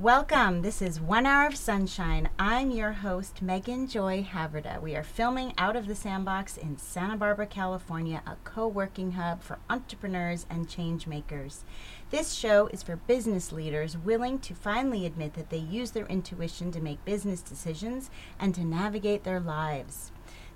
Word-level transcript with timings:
Welcome. 0.00 0.62
This 0.62 0.82
is 0.82 1.00
One 1.00 1.24
Hour 1.24 1.46
of 1.46 1.56
Sunshine. 1.56 2.28
I'm 2.36 2.72
your 2.72 2.90
host, 2.90 3.40
Megan 3.40 3.86
Joy 3.86 4.26
Haverda. 4.28 4.82
We 4.82 4.96
are 4.96 5.04
filming 5.04 5.54
out 5.56 5.76
of 5.76 5.86
the 5.86 5.94
sandbox 5.94 6.56
in 6.56 6.78
Santa 6.78 7.16
Barbara, 7.16 7.46
California, 7.46 8.20
a 8.26 8.34
co 8.42 8.66
working 8.66 9.12
hub 9.12 9.40
for 9.40 9.60
entrepreneurs 9.70 10.46
and 10.50 10.68
change 10.68 11.06
makers. 11.06 11.62
This 12.10 12.32
show 12.32 12.66
is 12.66 12.82
for 12.82 12.96
business 12.96 13.52
leaders 13.52 13.96
willing 13.96 14.40
to 14.40 14.52
finally 14.52 15.06
admit 15.06 15.34
that 15.34 15.50
they 15.50 15.58
use 15.58 15.92
their 15.92 16.06
intuition 16.06 16.72
to 16.72 16.80
make 16.80 17.04
business 17.04 17.40
decisions 17.40 18.10
and 18.40 18.52
to 18.56 18.64
navigate 18.64 19.22
their 19.22 19.38
lives. 19.38 20.10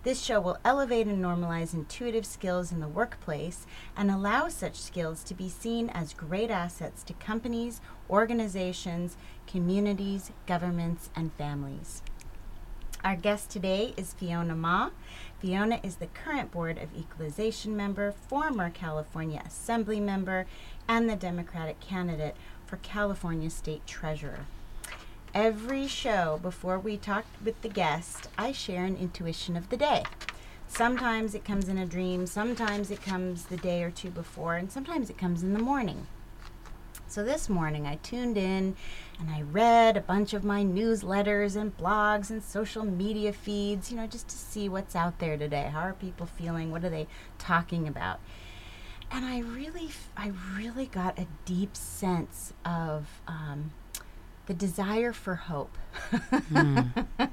This 0.08 0.24
show 0.24 0.40
will 0.40 0.56
elevate 0.64 1.06
and 1.06 1.22
normalize 1.22 1.74
intuitive 1.74 2.24
skills 2.24 2.72
in 2.72 2.80
the 2.80 2.88
workplace 2.88 3.66
and 3.94 4.10
allow 4.10 4.48
such 4.48 4.80
skills 4.80 5.22
to 5.24 5.34
be 5.34 5.50
seen 5.50 5.90
as 5.90 6.14
great 6.14 6.50
assets 6.50 7.02
to 7.02 7.12
companies, 7.12 7.82
organizations, 8.08 9.18
communities, 9.46 10.32
governments, 10.46 11.10
and 11.14 11.34
families. 11.34 12.00
Our 13.04 13.16
guest 13.16 13.50
today 13.50 13.92
is 13.98 14.14
Fiona 14.14 14.56
Ma. 14.56 14.92
Fiona 15.40 15.78
is 15.82 15.96
the 15.96 16.06
current 16.06 16.52
Board 16.52 16.78
of 16.78 16.88
Equalization 16.96 17.76
member, 17.76 18.10
former 18.10 18.70
California 18.70 19.42
Assembly 19.44 20.00
member, 20.00 20.46
and 20.88 21.06
the 21.06 21.16
Democratic 21.16 21.80
candidate 21.80 22.34
for 22.64 22.78
California 22.78 23.50
State 23.50 23.86
Treasurer. 23.86 24.46
Every 25.34 25.86
show, 25.86 26.40
before 26.42 26.78
we 26.78 26.96
talk 26.96 27.26
with 27.44 27.60
the 27.60 27.68
guest, 27.68 28.28
I 28.38 28.52
share 28.52 28.84
an 28.84 28.96
intuition 28.96 29.56
of 29.56 29.68
the 29.68 29.76
day. 29.76 30.04
Sometimes 30.66 31.34
it 31.34 31.44
comes 31.44 31.68
in 31.68 31.76
a 31.76 31.84
dream, 31.84 32.26
sometimes 32.26 32.90
it 32.90 33.02
comes 33.02 33.44
the 33.44 33.58
day 33.58 33.82
or 33.82 33.90
two 33.90 34.10
before, 34.10 34.56
and 34.56 34.72
sometimes 34.72 35.10
it 35.10 35.18
comes 35.18 35.42
in 35.42 35.52
the 35.52 35.58
morning. 35.58 36.06
So 37.08 37.22
this 37.24 37.48
morning 37.48 37.86
I 37.86 37.96
tuned 37.96 38.38
in 38.38 38.74
and 39.18 39.30
I 39.30 39.42
read 39.42 39.96
a 39.96 40.02
bunch 40.02 40.32
of 40.32 40.44
my 40.44 40.62
newsletters 40.62 41.56
and 41.56 41.76
blogs 41.76 42.30
and 42.30 42.42
social 42.42 42.84
media 42.84 43.32
feeds, 43.32 43.90
you 43.90 43.98
know, 43.98 44.06
just 44.06 44.28
to 44.28 44.36
see 44.36 44.68
what's 44.68 44.96
out 44.96 45.18
there 45.18 45.36
today. 45.36 45.70
How 45.72 45.80
are 45.80 45.94
people 45.94 46.26
feeling? 46.26 46.70
What 46.70 46.84
are 46.84 46.90
they 46.90 47.06
talking 47.38 47.86
about? 47.86 48.20
And 49.10 49.24
I 49.24 49.40
really, 49.40 49.88
I 50.16 50.32
really 50.54 50.86
got 50.86 51.18
a 51.18 51.26
deep 51.44 51.76
sense 51.76 52.52
of 52.64 53.06
um, 53.26 53.72
the 54.48 54.54
desire 54.54 55.12
for 55.12 55.34
hope. 55.34 55.76
mm. 56.10 57.06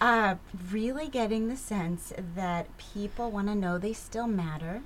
uh, 0.00 0.34
really 0.70 1.08
getting 1.08 1.48
the 1.48 1.56
sense 1.56 2.12
that 2.36 2.68
people 2.76 3.30
want 3.30 3.48
to 3.48 3.54
know 3.54 3.78
they 3.78 3.94
still 3.94 4.26
matter, 4.26 4.82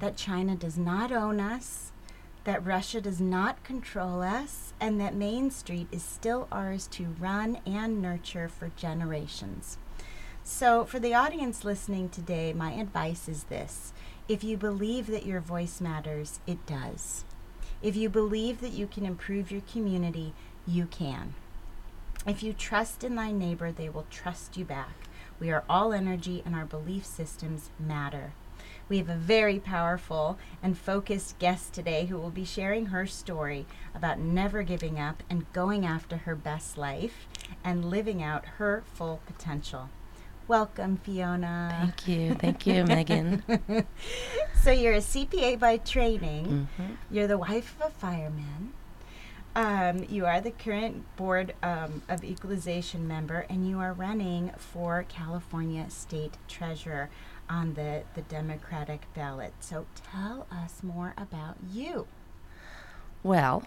that 0.00 0.16
China 0.16 0.56
does 0.56 0.78
not 0.78 1.12
own 1.12 1.38
us, 1.38 1.92
that 2.44 2.64
Russia 2.64 3.02
does 3.02 3.20
not 3.20 3.62
control 3.62 4.22
us, 4.22 4.72
and 4.80 4.98
that 4.98 5.14
Main 5.14 5.50
Street 5.50 5.86
is 5.92 6.02
still 6.02 6.48
ours 6.50 6.86
to 6.92 7.14
run 7.20 7.58
and 7.66 8.00
nurture 8.00 8.48
for 8.48 8.70
generations. 8.74 9.76
So, 10.42 10.84
for 10.86 10.98
the 10.98 11.12
audience 11.12 11.62
listening 11.62 12.08
today, 12.08 12.54
my 12.54 12.72
advice 12.72 13.28
is 13.28 13.44
this 13.44 13.92
if 14.28 14.42
you 14.42 14.56
believe 14.56 15.08
that 15.08 15.26
your 15.26 15.40
voice 15.40 15.78
matters, 15.78 16.40
it 16.46 16.64
does. 16.64 17.24
If 17.82 17.96
you 17.96 18.08
believe 18.08 18.62
that 18.62 18.72
you 18.72 18.86
can 18.86 19.04
improve 19.04 19.50
your 19.52 19.60
community, 19.60 20.32
you 20.66 20.86
can. 20.86 21.34
If 22.26 22.42
you 22.42 22.52
trust 22.52 23.04
in 23.04 23.14
thy 23.14 23.30
neighbor, 23.30 23.70
they 23.70 23.88
will 23.88 24.06
trust 24.10 24.56
you 24.56 24.64
back. 24.64 25.08
We 25.38 25.50
are 25.50 25.64
all 25.68 25.92
energy, 25.92 26.42
and 26.44 26.54
our 26.54 26.64
belief 26.64 27.04
systems 27.04 27.70
matter. 27.78 28.32
We 28.88 28.98
have 28.98 29.08
a 29.08 29.16
very 29.16 29.58
powerful 29.58 30.38
and 30.62 30.78
focused 30.78 31.38
guest 31.38 31.72
today 31.72 32.06
who 32.06 32.18
will 32.18 32.30
be 32.30 32.44
sharing 32.44 32.86
her 32.86 33.06
story 33.06 33.66
about 33.94 34.18
never 34.18 34.62
giving 34.62 34.98
up 34.98 35.22
and 35.28 35.52
going 35.52 35.84
after 35.84 36.18
her 36.18 36.36
best 36.36 36.78
life 36.78 37.26
and 37.64 37.90
living 37.90 38.22
out 38.22 38.46
her 38.58 38.84
full 38.94 39.20
potential. 39.26 39.88
Welcome, 40.48 40.98
Fiona. 40.98 41.76
Thank 41.80 42.08
you. 42.08 42.34
Thank 42.40 42.66
you, 42.66 42.84
Megan. 42.84 43.42
so, 44.62 44.70
you're 44.70 44.94
a 44.94 44.98
CPA 44.98 45.58
by 45.58 45.78
training, 45.78 46.68
mm-hmm. 46.78 46.92
you're 47.10 47.26
the 47.26 47.38
wife 47.38 47.74
of 47.80 47.88
a 47.88 47.90
fireman. 47.90 48.72
Um, 49.56 50.04
you 50.10 50.26
are 50.26 50.42
the 50.42 50.50
current 50.50 51.16
Board 51.16 51.54
um, 51.62 52.02
of 52.10 52.22
Equalization 52.22 53.08
member, 53.08 53.46
and 53.48 53.66
you 53.66 53.78
are 53.78 53.94
running 53.94 54.52
for 54.58 55.06
California 55.08 55.88
State 55.88 56.36
Treasurer 56.46 57.08
on 57.48 57.72
the, 57.72 58.02
the 58.14 58.20
Democratic 58.20 59.06
ballot. 59.14 59.54
So 59.60 59.86
tell 60.12 60.46
us 60.52 60.82
more 60.82 61.14
about 61.16 61.56
you. 61.72 62.06
Well, 63.22 63.64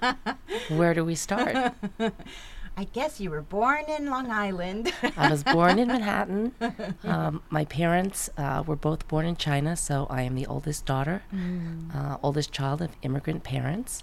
where 0.68 0.94
do 0.94 1.04
we 1.04 1.14
start? 1.14 1.74
I 2.76 2.82
guess 2.92 3.20
you 3.20 3.30
were 3.30 3.42
born 3.42 3.84
in 3.86 4.06
Long 4.06 4.32
Island. 4.32 4.92
I 5.16 5.30
was 5.30 5.44
born 5.44 5.78
in 5.78 5.86
Manhattan. 5.86 6.56
Um, 7.04 7.40
my 7.50 7.64
parents 7.66 8.30
uh, 8.36 8.64
were 8.66 8.74
both 8.74 9.06
born 9.06 9.26
in 9.26 9.36
China, 9.36 9.76
so 9.76 10.08
I 10.10 10.22
am 10.22 10.34
the 10.34 10.46
oldest 10.46 10.86
daughter, 10.86 11.22
mm. 11.32 11.94
uh, 11.94 12.18
oldest 12.20 12.50
child 12.50 12.82
of 12.82 12.90
immigrant 13.02 13.44
parents 13.44 14.02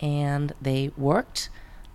and 0.00 0.52
they 0.60 0.90
worked 0.96 1.50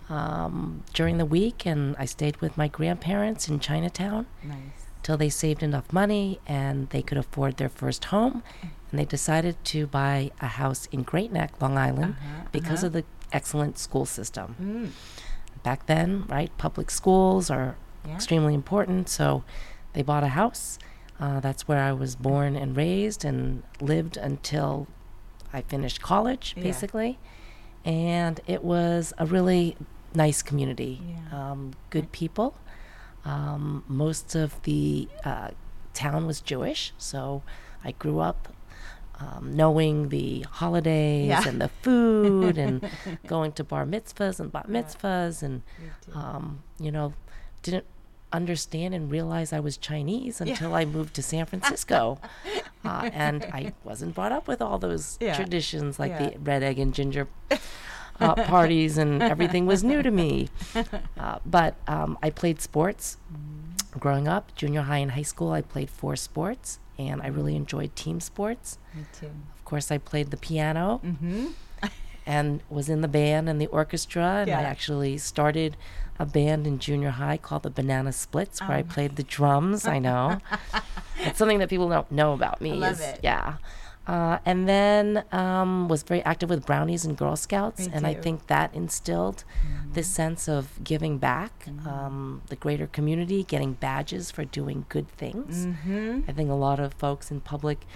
um, 0.08 0.82
during 0.92 1.18
the 1.18 1.24
week, 1.24 1.66
and 1.66 1.96
I 1.98 2.04
stayed 2.04 2.36
with 2.38 2.56
my 2.56 2.68
grandparents 2.68 3.48
in 3.48 3.60
Chinatown. 3.60 4.26
Nice. 4.42 4.56
Till 5.02 5.16
they 5.18 5.28
saved 5.28 5.62
enough 5.62 5.92
money 5.92 6.40
and 6.46 6.88
they 6.88 7.02
could 7.02 7.18
afford 7.18 7.58
their 7.58 7.68
first 7.68 8.06
home, 8.06 8.42
and 8.62 8.98
they 8.98 9.04
decided 9.04 9.62
to 9.64 9.86
buy 9.86 10.30
a 10.40 10.46
house 10.46 10.86
in 10.92 11.02
Great 11.02 11.30
Neck, 11.30 11.60
Long 11.60 11.76
Island, 11.76 12.16
uh-huh, 12.18 12.48
because 12.52 12.78
uh-huh. 12.78 12.86
of 12.86 12.92
the 12.94 13.04
excellent 13.30 13.78
school 13.78 14.06
system. 14.06 14.56
Mm. 14.58 15.62
Back 15.62 15.86
then, 15.86 16.24
right, 16.28 16.50
public 16.56 16.90
schools 16.90 17.50
are 17.50 17.76
yeah. 18.06 18.14
extremely 18.14 18.54
important, 18.54 19.10
so 19.10 19.44
they 19.92 20.00
bought 20.00 20.24
a 20.24 20.28
house. 20.28 20.78
Uh, 21.20 21.38
that's 21.38 21.68
where 21.68 21.82
I 21.82 21.92
was 21.92 22.16
born 22.16 22.56
and 22.56 22.74
raised 22.74 23.26
and 23.26 23.62
lived 23.82 24.16
until 24.16 24.86
I 25.52 25.60
finished 25.60 26.00
college, 26.00 26.54
yeah. 26.56 26.62
basically 26.62 27.18
and 27.84 28.40
it 28.46 28.64
was 28.64 29.12
a 29.18 29.26
really 29.26 29.76
nice 30.14 30.42
community. 30.42 31.00
Yeah. 31.06 31.50
Um, 31.50 31.74
good 31.90 32.12
people. 32.12 32.56
Um, 33.24 33.84
most 33.88 34.34
of 34.34 34.62
the 34.62 35.08
uh, 35.24 35.50
town 35.94 36.26
was 36.26 36.40
Jewish, 36.40 36.92
so 36.98 37.42
I 37.82 37.92
grew 37.92 38.20
up 38.20 38.48
um, 39.20 39.52
knowing 39.54 40.08
the 40.08 40.44
holidays 40.50 41.28
yeah. 41.28 41.46
and 41.46 41.60
the 41.60 41.68
food 41.68 42.58
and 42.58 42.88
going 43.26 43.52
to 43.52 43.64
bar 43.64 43.86
mitzvahs 43.86 44.40
and 44.40 44.50
bat 44.50 44.68
mitzvahs 44.68 45.42
and 45.42 45.62
um, 46.14 46.62
you 46.80 46.90
know 46.90 47.14
didn't 47.62 47.86
understand 48.34 48.94
and 48.94 49.10
realize 49.10 49.52
I 49.52 49.60
was 49.60 49.76
Chinese 49.76 50.40
until 50.40 50.70
yeah. 50.70 50.76
I 50.76 50.84
moved 50.84 51.14
to 51.14 51.22
San 51.22 51.46
Francisco. 51.46 52.18
uh, 52.84 53.10
and 53.12 53.44
I 53.44 53.72
wasn't 53.84 54.14
brought 54.14 54.32
up 54.32 54.48
with 54.48 54.60
all 54.60 54.78
those 54.78 55.16
yeah. 55.20 55.34
traditions 55.36 55.98
like 55.98 56.10
yeah. 56.10 56.30
the 56.30 56.38
red 56.40 56.62
egg 56.62 56.78
and 56.78 56.92
ginger 56.92 57.28
uh, 58.20 58.34
parties, 58.34 58.98
and 58.98 59.22
everything 59.22 59.66
was 59.66 59.82
new 59.82 60.02
to 60.02 60.10
me. 60.10 60.48
Uh, 61.18 61.38
but 61.46 61.76
um, 61.86 62.18
I 62.22 62.30
played 62.30 62.60
sports 62.60 63.16
mm. 63.32 63.98
growing 63.98 64.28
up, 64.28 64.54
junior 64.54 64.82
high 64.82 64.98
and 64.98 65.12
high 65.12 65.22
school. 65.22 65.52
I 65.52 65.62
played 65.62 65.90
four 65.90 66.16
sports, 66.16 66.78
and 66.98 67.22
I 67.22 67.28
really 67.28 67.56
enjoyed 67.56 67.94
team 67.96 68.20
sports. 68.20 68.78
Me 68.94 69.04
too. 69.18 69.30
Of 69.54 69.64
course, 69.64 69.90
I 69.90 69.98
played 69.98 70.30
the 70.30 70.36
piano. 70.36 71.00
Mm-hmm. 71.04 71.46
and 72.26 72.62
was 72.70 72.88
in 72.88 73.02
the 73.02 73.08
band 73.08 73.48
and 73.48 73.60
the 73.60 73.66
orchestra, 73.66 74.44
and 74.46 74.50
I 74.50 74.62
actually 74.62 75.18
started 75.18 75.76
a 76.18 76.26
band 76.26 76.66
in 76.66 76.78
junior 76.78 77.10
high 77.10 77.36
called 77.36 77.64
the 77.64 77.70
Banana 77.70 78.12
Splits, 78.12 78.60
where 78.60 78.78
I 78.78 78.80
oh. 78.80 78.84
played 78.84 79.16
the 79.16 79.22
drums. 79.22 79.86
I 79.86 79.98
know 79.98 80.40
it's 81.18 81.38
something 81.38 81.58
that 81.58 81.68
people 81.68 81.88
don't 81.88 82.10
know 82.10 82.32
about 82.32 82.60
me. 82.60 82.72
I 82.72 82.74
love 82.74 82.92
is, 82.94 83.00
it. 83.00 83.20
Yeah. 83.22 83.56
Uh, 84.06 84.38
and 84.44 84.68
then 84.68 85.24
um, 85.32 85.88
was 85.88 86.02
very 86.02 86.22
active 86.24 86.50
with 86.50 86.66
brownies 86.66 87.06
and 87.06 87.16
Girl 87.16 87.36
Scouts, 87.36 87.86
and 87.86 88.06
I 88.06 88.12
think 88.12 88.48
that 88.48 88.74
instilled 88.74 89.44
mm-hmm. 89.66 89.94
this 89.94 90.08
sense 90.08 90.46
of 90.46 90.84
giving 90.84 91.16
back, 91.16 91.64
mm-hmm. 91.64 91.88
um, 91.88 92.42
the 92.48 92.56
greater 92.56 92.86
community, 92.86 93.44
getting 93.44 93.72
badges 93.72 94.30
for 94.30 94.44
doing 94.44 94.84
good 94.90 95.08
things. 95.08 95.66
Mm-hmm. 95.66 96.20
I 96.28 96.32
think 96.32 96.50
a 96.50 96.54
lot 96.54 96.80
of 96.80 96.92
folks 96.92 97.30
in 97.30 97.40
public 97.40 97.86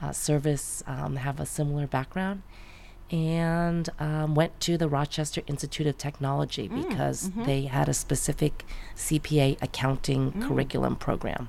uh, 0.00 0.12
service 0.12 0.82
um, 0.86 1.16
have 1.16 1.38
a 1.38 1.44
similar 1.44 1.86
background 1.86 2.42
and 3.10 3.88
um, 3.98 4.34
went 4.34 4.58
to 4.60 4.76
the 4.76 4.88
Rochester 4.88 5.42
Institute 5.46 5.86
of 5.86 5.96
Technology 5.96 6.68
mm, 6.68 6.88
because 6.88 7.28
mm-hmm. 7.28 7.44
they 7.44 7.62
had 7.62 7.88
a 7.88 7.94
specific 7.94 8.66
CPA 8.96 9.56
accounting 9.62 10.32
mm. 10.32 10.46
curriculum 10.46 10.96
program. 10.96 11.48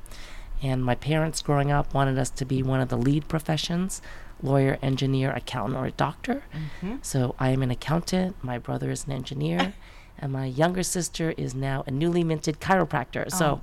And 0.61 0.83
my 0.83 0.95
parents 0.95 1.41
growing 1.41 1.71
up 1.71 1.93
wanted 1.93 2.17
us 2.17 2.29
to 2.31 2.45
be 2.45 2.61
one 2.63 2.81
of 2.81 2.89
the 2.89 2.97
lead 2.97 3.27
professions 3.27 4.01
lawyer, 4.41 4.77
engineer, 4.81 5.31
accountant, 5.31 5.77
or 5.77 5.85
a 5.85 5.91
doctor. 5.91 6.43
Mm-hmm. 6.53 6.97
So 7.01 7.35
I 7.39 7.49
am 7.49 7.61
an 7.61 7.71
accountant, 7.71 8.41
my 8.41 8.57
brother 8.57 8.89
is 8.89 9.05
an 9.05 9.11
engineer, 9.11 9.73
and 10.17 10.31
my 10.31 10.45
younger 10.45 10.83
sister 10.83 11.33
is 11.37 11.53
now 11.53 11.83
a 11.87 11.91
newly 11.91 12.23
minted 12.23 12.59
chiropractor. 12.59 13.25
Oh 13.33 13.37
so 13.37 13.61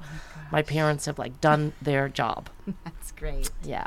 my, 0.51 0.59
my, 0.59 0.63
parents 0.63 1.07
have 1.07 1.19
like 1.19 1.41
done 1.41 1.73
their 1.81 2.09
job. 2.09 2.51
That's 2.85 3.13
great. 3.13 3.51
Yeah. 3.63 3.87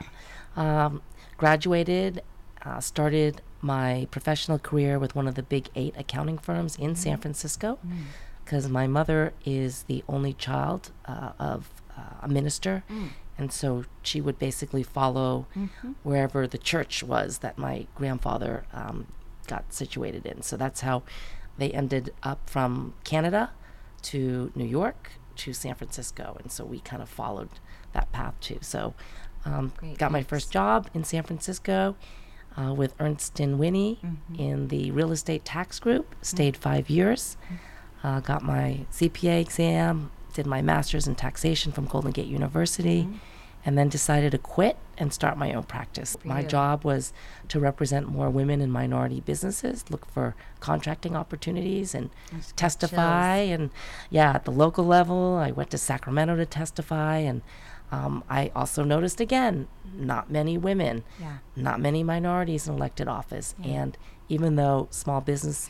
Um, 0.56 1.02
graduated, 1.38 2.22
uh, 2.66 2.80
started 2.80 3.42
my 3.62 4.08
professional 4.12 4.60
career 4.60 4.98
with 5.00 5.16
one 5.16 5.28
of 5.28 5.36
the 5.36 5.44
big 5.44 5.70
eight 5.76 5.94
accounting 5.98 6.38
firms 6.38 6.76
in 6.78 6.96
San 6.96 7.18
Francisco 7.18 7.80
because 8.46 8.68
my 8.70 8.88
mother 8.88 9.34
is 9.46 9.84
the 9.84 10.04
only 10.08 10.34
child 10.34 10.92
uh, 11.06 11.32
of 11.40 11.70
uh, 11.98 12.02
a 12.24 12.28
minister. 12.28 12.84
And 13.38 13.52
so 13.54 13.86
she 14.02 14.20
would 14.22 14.38
basically 14.40 14.84
follow 14.84 15.46
wherever 16.04 16.46
the 16.48 16.58
church 16.58 17.04
was 17.04 17.40
that 17.40 17.58
my 17.58 17.88
grandfather 17.96 18.66
um, 18.74 19.08
got 19.48 19.72
situated 19.74 20.26
in. 20.26 20.42
So 20.42 20.58
that's 20.58 20.82
how 20.82 21.04
they 21.58 21.72
ended 21.72 22.14
up 22.24 22.50
from 22.50 22.94
Canada 23.04 23.52
to 24.04 24.52
New 24.56 24.66
York 24.66 25.12
to 25.38 25.54
San 25.54 25.76
Francisco. 25.76 26.36
And 26.42 26.52
so 26.52 26.66
we 26.66 26.80
kind 26.80 27.02
of 27.02 27.08
followed 27.10 27.50
that 27.94 28.12
path 28.12 28.36
too. 28.42 28.60
So 28.62 28.94
um, 29.46 29.72
got 29.98 30.12
my 30.12 30.24
first 30.24 30.52
job 30.52 30.90
in 30.94 31.04
San 31.06 31.24
Francisco 31.24 31.96
uh, 32.58 32.74
with 32.74 32.94
Ernst 33.00 33.40
and 33.40 33.58
Whinney 33.60 34.00
Mm-hmm. 34.04 34.36
in 34.36 34.68
the 34.70 34.92
real 34.92 35.12
estate 35.12 35.46
tax 35.46 35.80
group. 35.80 36.16
Stayed 36.22 36.56
five 36.58 36.90
years. 36.90 37.38
Uh, 38.04 38.20
got 38.22 38.42
my 38.44 38.86
CPA 38.92 39.42
exam. 39.42 40.12
Did 40.34 40.46
my 40.46 40.62
master's 40.62 41.08
in 41.08 41.16
taxation 41.16 41.72
from 41.72 41.86
Golden 41.86 42.12
Gate 42.12 42.28
University, 42.28 43.04
Mm-hmm. 43.04 43.18
and 43.66 43.78
then 43.78 43.90
decided 43.90 44.32
to 44.32 44.38
quit 44.38 44.78
and 44.98 45.12
start 45.14 45.38
my 45.38 45.54
own 45.54 45.64
practice. 45.64 46.16
For 46.22 46.28
my 46.28 46.42
you. 46.42 46.48
job 46.48 46.84
was 46.86 47.12
to 47.50 47.60
represent 47.60 48.08
more 48.08 48.30
women 48.30 48.62
in 48.62 48.70
minority 48.72 49.20
businesses, 49.22 49.84
look 49.90 50.06
for 50.06 50.36
contracting 50.60 51.16
opportunities, 51.16 51.94
and 51.96 52.10
testify. 52.56 53.38
And 53.38 53.70
yeah, 54.10 54.32
at 54.34 54.46
the 54.46 54.52
local 54.52 54.86
level, 54.86 55.36
I 55.36 55.52
went 55.52 55.70
to 55.72 55.78
Sacramento 55.78 56.36
to 56.38 56.46
testify, 56.46 57.18
and 57.18 57.42
um, 57.92 58.24
I 58.30 58.52
also 58.56 58.84
noticed 58.84 59.20
again, 59.20 59.68
not 59.94 60.30
many 60.30 60.58
women 60.58 61.04
Yeah. 61.20 61.38
not 61.56 61.80
many 61.80 62.04
minorities 62.04 62.68
in 62.68 62.76
elected 62.76 63.08
office. 63.08 63.56
And 63.64 63.98
even 64.28 64.56
though 64.56 64.88
small 64.92 65.22
business 65.22 65.70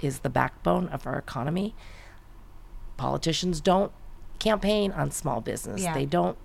is 0.00 0.20
the 0.20 0.30
backbone 0.30 0.88
of 0.88 1.06
our 1.06 1.16
economy, 1.18 1.74
politicians 2.96 3.60
don't 3.60 3.92
campaign 4.38 4.92
on 4.92 5.10
small 5.10 5.40
business. 5.40 5.82
Yeah. 5.82 5.94
They 5.94 6.06
don't 6.06 6.38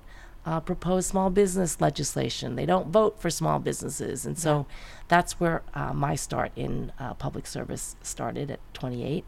uh, 0.45 0.59
propose 0.59 1.05
small 1.05 1.29
business 1.29 1.79
legislation. 1.79 2.55
They 2.55 2.65
don't 2.65 2.87
vote 2.89 3.19
for 3.19 3.29
small 3.29 3.59
businesses. 3.59 4.25
And 4.25 4.37
so 4.37 4.65
that's 5.07 5.39
where 5.39 5.61
uh, 5.73 5.93
my 5.93 6.15
start 6.15 6.51
in 6.55 6.91
uh, 6.99 7.13
public 7.13 7.47
service 7.47 7.95
started 8.01 8.51
at 8.51 8.59
28. 8.73 9.23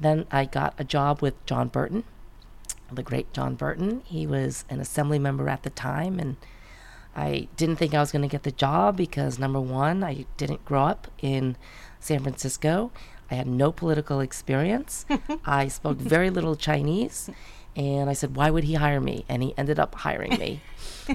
Then 0.00 0.26
I 0.30 0.46
got 0.46 0.74
a 0.78 0.84
job 0.84 1.20
with 1.20 1.44
John 1.46 1.68
Burton, 1.68 2.04
the 2.92 3.02
great 3.02 3.32
John 3.32 3.54
Burton. 3.54 4.02
He 4.04 4.26
was 4.26 4.64
an 4.68 4.80
assembly 4.80 5.18
member 5.18 5.48
at 5.48 5.62
the 5.62 5.70
time 5.70 6.18
and 6.18 6.36
I 7.16 7.48
didn't 7.56 7.76
think 7.76 7.94
I 7.94 8.00
was 8.00 8.10
going 8.10 8.22
to 8.22 8.28
get 8.28 8.42
the 8.42 8.52
job 8.52 8.96
because 8.96 9.38
number 9.38 9.60
one, 9.60 10.02
I 10.02 10.26
didn't 10.36 10.64
grow 10.64 10.84
up 10.84 11.08
in 11.22 11.56
San 12.00 12.20
Francisco. 12.20 12.90
I 13.30 13.34
had 13.34 13.46
no 13.46 13.72
political 13.72 14.20
experience. 14.20 15.06
I 15.44 15.68
spoke 15.68 15.98
very 15.98 16.30
little 16.30 16.56
Chinese. 16.56 17.30
And 17.76 18.08
I 18.08 18.12
said, 18.12 18.36
why 18.36 18.50
would 18.50 18.64
he 18.64 18.74
hire 18.74 19.00
me? 19.00 19.24
And 19.28 19.42
he 19.42 19.54
ended 19.56 19.78
up 19.78 19.94
hiring 19.94 20.38
me. 20.38 20.60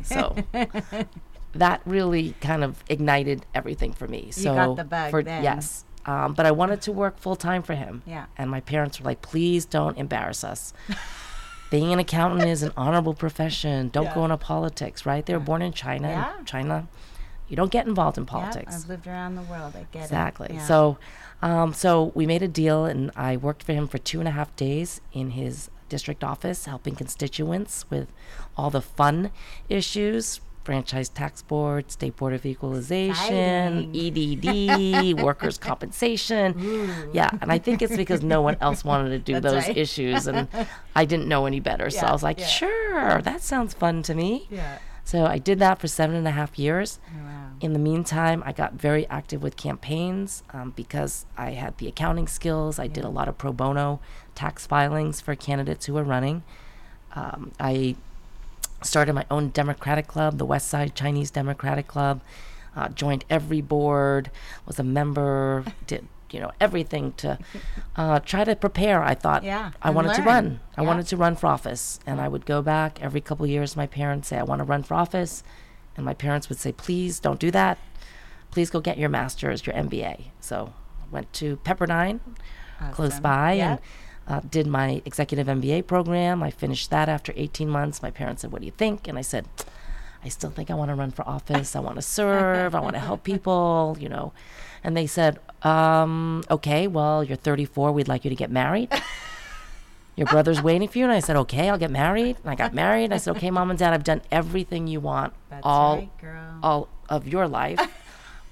so 0.03 0.35
that 1.53 1.81
really 1.85 2.35
kind 2.41 2.63
of 2.63 2.83
ignited 2.89 3.45
everything 3.53 3.93
for 3.93 4.07
me. 4.07 4.31
So 4.31 4.55
got 4.55 4.75
the 4.75 4.83
bug 4.83 5.11
for, 5.11 5.23
then. 5.23 5.43
Yes. 5.43 5.85
Um, 6.05 6.33
but 6.33 6.45
I 6.45 6.51
wanted 6.51 6.81
to 6.83 6.91
work 6.91 7.17
full 7.19 7.35
time 7.35 7.61
for 7.61 7.75
him. 7.75 8.03
Yeah. 8.05 8.25
And 8.37 8.49
my 8.49 8.61
parents 8.61 8.99
were 8.99 9.05
like, 9.05 9.21
please 9.21 9.65
don't 9.65 9.97
embarrass 9.97 10.43
us. 10.43 10.73
Being 11.69 11.93
an 11.93 11.99
accountant 11.99 12.43
is 12.49 12.63
an 12.63 12.71
honorable 12.77 13.13
profession. 13.13 13.89
Don't 13.89 14.13
go 14.13 14.23
into 14.23 14.37
politics, 14.37 15.05
right? 15.05 15.25
They 15.25 15.33
were 15.33 15.39
born 15.39 15.61
in 15.61 15.71
China. 15.73 16.07
Yeah. 16.07 16.43
China, 16.45 16.87
you 17.47 17.55
don't 17.55 17.71
get 17.71 17.85
involved 17.87 18.17
in 18.17 18.23
Yeah, 18.23 18.29
politics. 18.31 18.75
I've 18.83 18.89
lived 18.89 19.07
around 19.07 19.35
the 19.35 19.41
world. 19.43 19.73
I 19.75 19.85
get 19.91 20.03
Exactly. 20.03 20.47
it. 20.49 20.53
Yeah. 20.55 20.65
So, 20.65 20.97
um, 21.41 21.73
so 21.73 22.11
we 22.15 22.25
made 22.25 22.41
a 22.41 22.47
deal, 22.47 22.85
and 22.85 23.11
I 23.15 23.37
worked 23.37 23.63
for 23.63 23.73
him 23.73 23.87
for 23.87 23.97
two 23.97 24.19
and 24.19 24.27
a 24.27 24.31
half 24.31 24.55
days 24.55 25.01
in 25.13 25.31
his 25.31 25.69
district 25.89 26.23
office, 26.23 26.65
helping 26.65 26.95
constituents 26.95 27.85
with 27.89 28.11
all 28.57 28.69
the 28.69 28.81
fun 28.81 29.31
issues. 29.69 30.41
Franchise 30.63 31.09
tax 31.09 31.41
board, 31.41 31.91
state 31.91 32.15
board 32.15 32.33
of 32.33 32.45
equalization, 32.45 33.91
EDD, 33.95 35.19
workers' 35.23 35.57
compensation. 35.57 36.91
Yeah, 37.13 37.29
and 37.41 37.51
I 37.51 37.57
think 37.57 37.81
it's 37.81 37.95
because 37.95 38.21
no 38.23 38.41
one 38.41 38.57
else 38.61 38.83
wanted 38.83 39.09
to 39.09 39.19
do 39.19 39.33
That's 39.39 39.53
those 39.53 39.67
right. 39.67 39.77
issues, 39.77 40.27
and 40.27 40.47
I 40.95 41.05
didn't 41.05 41.27
know 41.27 41.45
any 41.45 41.59
better. 41.59 41.89
So 41.89 42.05
I 42.05 42.11
was 42.11 42.23
like, 42.23 42.39
yeah. 42.39 42.45
sure, 42.45 43.21
that 43.21 43.41
sounds 43.41 43.73
fun 43.73 44.03
to 44.03 44.13
me. 44.13 44.47
yeah. 44.49 44.79
So 45.05 45.25
I 45.25 45.39
did 45.39 45.57
that 45.57 45.79
for 45.79 45.87
seven 45.87 46.15
and 46.15 46.27
a 46.27 46.31
half 46.31 46.59
years. 46.59 46.99
Oh, 47.07 47.23
wow. 47.23 47.51
In 47.61 47.73
the 47.73 47.79
meantime, 47.79 48.43
I 48.45 48.51
got 48.51 48.73
very 48.73 49.07
active 49.07 49.41
with 49.41 49.57
campaigns 49.57 50.43
um, 50.53 50.69
because 50.75 51.25
I 51.35 51.51
had 51.51 51.75
the 51.79 51.87
accounting 51.87 52.27
skills. 52.27 52.77
I 52.77 52.85
did 52.85 53.03
a 53.03 53.09
lot 53.09 53.27
of 53.27 53.35
pro 53.39 53.51
bono 53.51 54.01
tax 54.35 54.67
filings 54.67 55.19
for 55.19 55.33
candidates 55.35 55.87
who 55.87 55.95
were 55.95 56.03
running. 56.03 56.43
Um, 57.15 57.53
I 57.59 57.95
started 58.81 59.13
my 59.13 59.25
own 59.29 59.49
Democratic 59.49 60.07
club, 60.07 60.37
the 60.37 60.45
West 60.45 60.67
Side 60.67 60.95
Chinese 60.95 61.31
Democratic 61.31 61.87
Club. 61.87 62.21
Uh, 62.75 62.87
joined 62.89 63.25
every 63.29 63.61
board, 63.61 64.29
was 64.65 64.79
a 64.79 64.83
member, 64.83 65.65
did 65.87 66.07
you 66.31 66.39
know 66.39 66.51
everything 66.61 67.11
to 67.13 67.39
uh, 67.95 68.19
try 68.19 68.43
to 68.43 68.55
prepare. 68.55 69.01
I 69.03 69.15
thought 69.15 69.43
Yeah, 69.43 69.71
I 69.81 69.89
wanted 69.89 70.13
to 70.13 70.17
learn. 70.19 70.25
run. 70.27 70.59
I 70.77 70.81
Yeah. 70.83 70.87
wanted 70.87 71.07
to 71.07 71.17
run 71.17 71.35
for 71.35 71.47
office, 71.47 71.99
and 72.05 72.21
I 72.21 72.27
would 72.27 72.45
go 72.45 72.61
back 72.61 73.01
every 73.01 73.19
couple 73.21 73.43
of 73.45 73.49
years. 73.49 73.75
My 73.75 73.87
parents 73.87 74.27
say 74.27 74.37
I 74.37 74.43
want 74.43 74.59
to 74.59 74.63
run 74.65 74.83
for 74.83 74.93
office, 74.93 75.43
and 75.97 76.05
my 76.05 76.13
parents 76.13 76.47
would 76.47 76.59
say, 76.59 76.71
"Please 76.71 77.19
don't 77.19 77.39
do 77.39 77.49
that. 77.51 77.79
Please 78.51 78.69
go 78.69 78.79
get 78.79 78.99
your 78.99 79.09
master's, 79.09 79.65
your 79.65 79.75
MBA." 79.75 80.25
So 80.39 80.71
I 81.01 81.05
went 81.11 81.33
to 81.33 81.57
Pepperdine, 81.65 82.19
close 82.91 83.19
by, 83.19 83.53
Yeah. 83.53 83.69
and 83.71 83.79
uh, 84.29 84.41
did 84.49 84.67
my 84.67 85.01
executive 85.05 85.47
MBA 85.47 85.87
program. 85.87 86.41
I 86.43 86.51
finished 86.51 86.89
that 86.91 87.09
after 87.09 87.33
18 87.35 87.67
months. 87.67 88.01
My 88.01 88.11
parents 88.11 88.41
said, 88.43 88.51
"What 88.51 88.61
do 88.61 88.65
you 88.65 88.71
think?" 88.71 89.07
And 89.07 89.17
I 89.17 89.21
said, 89.21 89.45
"I 90.23 90.29
still 90.29 90.51
think 90.51 90.69
I 90.69 90.75
want 90.75 90.89
to 90.89 90.95
run 90.95 91.11
for 91.11 91.27
office. 91.27 91.75
I 91.75 91.79
want 91.79 91.95
to 91.95 92.01
serve. 92.03 92.75
I 92.75 92.79
want 92.79 92.93
to 92.93 92.99
help 93.01 93.23
people." 93.23 93.97
You 93.99 94.09
know, 94.09 94.31
and 94.83 94.95
they 94.95 95.07
said, 95.07 95.39
um, 95.63 96.43
"Okay, 96.49 96.87
well, 96.87 97.23
you're 97.23 97.37
34. 97.37 97.91
We'd 97.91 98.07
like 98.07 98.23
you 98.23 98.29
to 98.29 98.35
get 98.35 98.51
married." 98.51 98.89
Your 100.15 100.27
brother's 100.27 100.61
waiting 100.61 100.89
for 100.89 100.97
you, 100.97 101.05
and 101.05 101.13
I 101.13 101.21
said, 101.21 101.37
"Okay, 101.37 101.69
I'll 101.69 101.77
get 101.77 101.91
married." 101.91 102.35
And 102.43 102.51
I 102.51 102.55
got 102.55 102.73
married. 102.73 103.13
I 103.13 103.17
said, 103.17 103.37
"Okay, 103.37 103.49
mom 103.51 103.69
and 103.69 103.79
dad, 103.79 103.93
I've 103.93 104.03
done 104.03 104.21
everything 104.31 104.85
you 104.85 104.99
want 104.99 105.33
That's 105.49 105.61
all 105.63 105.95
right, 105.97 106.17
girl. 106.21 106.59
all 106.61 106.87
of 107.07 107.25
your 107.27 107.47
life. 107.47 107.79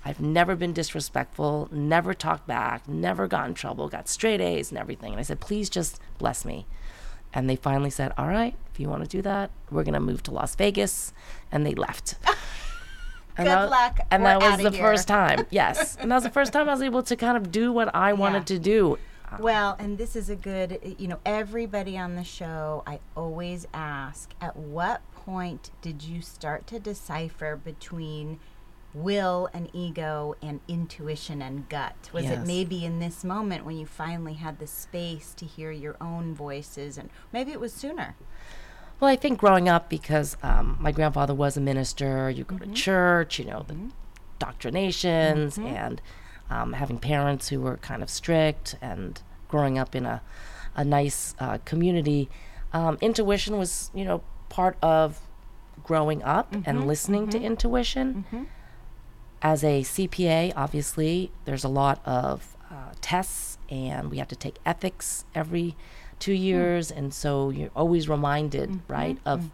I've 0.08 0.22
never 0.22 0.56
been 0.56 0.72
disrespectful, 0.72 1.68
never 1.70 2.14
talked 2.14 2.48
back, 2.48 2.88
never 2.88 3.28
got 3.28 3.46
in 3.50 3.54
trouble, 3.54 3.90
got 3.90 4.08
straight 4.08 4.40
A's 4.40 4.72
and 4.72 4.80
everything. 4.80 5.12
And 5.12 5.20
I 5.20 5.24
said, 5.24 5.42
please 5.42 5.70
just 5.70 6.00
bless 6.18 6.46
me. 6.46 6.66
And 7.34 7.50
they 7.50 7.58
finally 7.58 7.90
said, 7.90 8.14
all 8.18 8.30
right, 8.30 8.56
if 8.72 8.80
you 8.80 8.88
want 8.88 9.04
to 9.04 9.10
do 9.10 9.22
that, 9.24 9.52
we're 9.70 9.84
going 9.84 9.96
to 9.96 10.00
move 10.00 10.24
to 10.24 10.32
Las 10.32 10.56
Vegas. 10.56 11.12
And 11.52 11.66
they 11.66 11.76
left. 11.76 12.16
And 13.40 13.46
Good 13.46 13.54
that, 13.54 13.70
luck. 13.70 14.00
And 14.10 14.26
that 14.26 14.42
was 14.42 14.64
the 14.64 14.72
here. 14.72 14.82
first 14.82 15.08
time. 15.08 15.46
Yes. 15.52 15.96
and 16.00 16.10
that 16.10 16.16
was 16.16 16.24
the 16.24 16.32
first 16.32 16.52
time 16.52 16.68
I 16.68 16.72
was 16.72 16.82
able 16.82 17.04
to 17.04 17.16
kind 17.16 17.38
of 17.38 17.52
do 17.52 17.72
what 17.72 17.94
I 17.94 18.14
wanted 18.14 18.48
to 18.48 18.58
do. 18.58 18.98
Well, 19.38 19.76
and 19.78 19.96
this 19.96 20.16
is 20.16 20.32
a 20.32 20.36
good, 20.36 20.96
you 20.98 21.08
know, 21.08 21.20
everybody 21.24 22.00
on 22.00 22.16
the 22.16 22.24
show, 22.24 22.82
I 22.88 23.00
always 23.16 23.68
ask, 23.76 24.34
at 24.42 24.56
what 24.56 25.04
point 25.14 25.70
did 25.84 26.02
you 26.02 26.24
start 26.24 26.66
to 26.66 26.80
decipher 26.80 27.56
between 27.56 28.40
will 29.04 29.50
and 29.54 29.70
ego 29.74 30.36
and 30.42 30.60
intuition 30.68 31.42
and 31.42 31.68
gut? 31.70 32.10
Was 32.14 32.26
it 32.26 32.46
maybe 32.48 32.84
in 32.86 33.00
this 33.00 33.24
moment 33.24 33.66
when 33.66 33.78
you 33.78 33.86
finally 33.86 34.34
had 34.34 34.60
the 34.60 34.68
space 34.68 35.34
to 35.36 35.46
hear 35.46 35.72
your 35.72 35.96
own 36.02 36.34
voices 36.34 36.98
and 36.98 37.10
maybe 37.32 37.52
it 37.52 37.60
was 37.60 37.74
sooner? 37.74 38.16
Well, 39.00 39.10
I 39.12 39.16
think 39.16 39.40
growing 39.40 39.70
up, 39.70 39.90
because 39.90 40.36
um, 40.42 40.76
my 40.80 40.92
grandfather 40.92 41.36
was 41.36 41.56
a 41.56 41.62
minister, 41.62 42.30
you 42.32 42.44
go 42.44 42.56
Mm-hmm. 42.56 42.72
to 42.74 42.76
church, 42.76 43.38
you 43.38 43.46
know, 43.46 43.64
the 43.68 43.76
doctrinations, 44.40 45.58
and 45.58 46.02
um, 46.50 46.74
having 46.74 46.98
parents 46.98 47.50
who 47.50 47.62
were 47.62 47.78
kind 47.78 48.02
of 48.02 48.10
strict, 48.10 48.76
and 48.82 49.22
growing 49.50 49.78
up 49.78 49.96
in 49.96 50.06
a, 50.06 50.22
a 50.76 50.84
nice 50.84 51.36
uh, 51.40 51.60
community, 51.66 52.30
um, 52.74 52.98
intuition 53.02 53.58
was, 53.58 53.92
you 53.94 54.04
know, 54.04 54.22
part 54.50 54.78
of 54.82 55.20
growing 55.84 56.24
up 56.24 56.52
Mm-hmm. 56.52 56.68
and 56.70 56.88
listening 56.88 57.30
to 57.30 57.40
intuition. 57.40 58.26
As 59.42 59.64
a 59.64 59.82
CPA, 59.84 60.54
obviously, 60.56 61.32
there's 61.46 61.64
a 61.64 61.70
lot 61.70 62.02
of 62.06 62.56
uh, 62.72 62.92
tests, 63.02 63.58
and 63.70 64.10
we 64.12 64.18
have 64.18 64.28
to 64.30 64.36
take 64.36 64.58
ethics 64.66 65.26
every 65.36 65.76
two 66.20 66.34
Hmm. 66.36 66.42
years, 66.42 66.92
and 66.92 67.14
so 67.14 67.50
you're 67.50 67.70
always 67.76 68.10
reminded, 68.10 68.70
Mm-hmm. 68.70 68.92
right, 68.94 69.18
of 69.26 69.50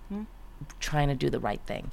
trying 0.79 1.09
to 1.09 1.15
do 1.15 1.29
the 1.29 1.39
right 1.39 1.61
thing. 1.65 1.91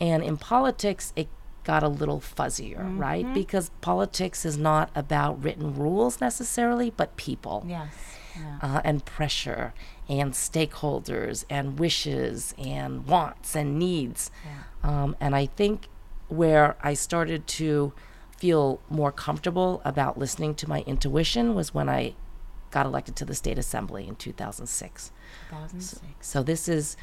And 0.00 0.22
in 0.22 0.36
politics, 0.36 1.12
it 1.16 1.28
got 1.64 1.82
a 1.82 1.88
little 1.88 2.20
fuzzier, 2.20 2.78
Mm-hmm. 2.80 2.98
right? 2.98 3.34
Because 3.34 3.70
politics 3.80 4.44
is 4.44 4.58
not 4.58 4.90
about 4.94 5.42
written 5.42 5.74
rules 5.74 6.20
necessarily, 6.20 6.90
but 6.90 7.16
people 7.16 7.64
Yes. 7.66 7.94
Yeah. 8.36 8.58
uh, 8.62 8.80
and 8.84 9.04
pressure 9.04 9.72
and 10.08 10.32
stakeholders 10.32 11.44
and 11.48 11.78
wishes 11.78 12.54
and 12.58 13.06
wants 13.06 13.54
and 13.56 13.78
needs. 13.78 14.30
Yeah. 14.44 15.02
Um, 15.02 15.16
and 15.20 15.34
I 15.36 15.46
think 15.46 15.88
where 16.32 16.76
I 16.82 16.94
started 16.94 17.46
to 17.46 17.92
feel 18.36 18.80
more 18.90 19.12
comfortable 19.12 19.80
about 19.84 20.18
listening 20.18 20.54
to 20.56 20.68
my 20.68 20.80
intuition 20.80 21.54
was 21.54 21.72
when 21.72 21.88
I 21.88 22.14
got 22.70 22.86
elected 22.86 23.14
to 23.16 23.24
the 23.24 23.34
state 23.34 23.58
assembly 23.58 24.08
in 24.08 24.16
2006. 24.16 25.12
2006. 25.50 26.26
So 26.26 26.42
this 26.42 26.68
is 26.68 26.96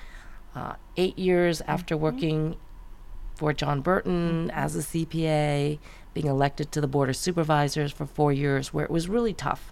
uh, 0.55 0.74
eight 0.98 1.17
years 1.17 1.62
after 1.62 1.95
working 1.95 2.57
for 3.36 3.53
John 3.53 3.79
Burton 3.79 4.51
as 4.51 4.75
a 4.75 4.79
CPA, 4.79 5.79
being 6.13 6.27
elected 6.27 6.71
to 6.74 6.81
the 6.81 6.88
Board 6.88 7.07
of 7.07 7.15
Supervisors 7.15 7.93
for 7.93 8.05
four 8.05 8.33
years, 8.33 8.74
where 8.74 8.83
it 8.83 8.91
was 8.91 9.07
really 9.07 9.33
tough. 9.33 9.71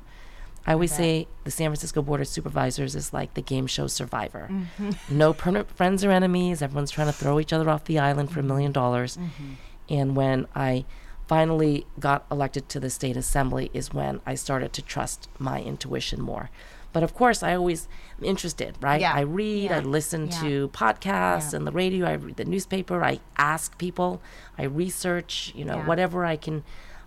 I 0.67 0.73
always 0.73 0.93
say 0.93 1.27
the 1.45 1.51
San 1.51 1.69
Francisco 1.69 2.01
Board 2.01 2.19
of 2.19 2.27
Supervisors 2.27 2.93
is 2.93 3.13
like 3.13 3.33
the 3.35 3.41
game 3.41 3.67
show 3.67 3.87
Survivor. 3.87 4.49
Mm-hmm. 4.51 5.17
No 5.17 5.33
permanent 5.33 5.71
friends 5.71 6.03
or 6.03 6.11
enemies. 6.11 6.61
Everyone's 6.61 6.91
trying 6.91 7.07
to 7.07 7.13
throw 7.13 7.39
each 7.39 7.53
other 7.53 7.69
off 7.69 7.85
the 7.85 7.97
island 7.97 8.31
for 8.31 8.41
a 8.41 8.43
million 8.43 8.73
mm-hmm. 8.73 8.81
dollars. 8.81 9.15
Mm-hmm. 9.15 9.53
And 9.89 10.15
when 10.17 10.45
I 10.53 10.83
finally 11.25 11.85
got 11.99 12.25
elected 12.29 12.67
to 12.69 12.81
the 12.81 12.89
state 12.89 13.15
assembly, 13.15 13.71
is 13.73 13.93
when 13.93 14.19
I 14.25 14.35
started 14.35 14.73
to 14.73 14.81
trust 14.81 15.29
my 15.39 15.61
intuition 15.61 16.21
more. 16.21 16.49
But 16.91 17.03
of 17.03 17.13
course, 17.13 17.43
I 17.43 17.53
always 17.53 17.87
am 18.17 18.25
interested, 18.25 18.75
right? 18.81 18.99
Yeah. 18.99 19.13
I 19.13 19.21
read, 19.21 19.69
yeah. 19.69 19.77
I 19.77 19.79
listen 19.79 20.27
Yeah. 20.27 20.41
to 20.41 20.67
podcasts 20.69 21.53
and 21.53 21.65
the 21.65 21.71
radio, 21.71 22.07
I 22.07 22.13
read 22.13 22.37
the 22.37 22.45
newspaper, 22.45 23.03
I 23.03 23.19
ask 23.37 23.77
people, 23.77 24.21
I 24.57 24.63
research, 24.63 25.53
you 25.55 25.63
know, 25.63 25.79
whatever 25.79 26.25
I 26.25 26.35
can 26.35 26.63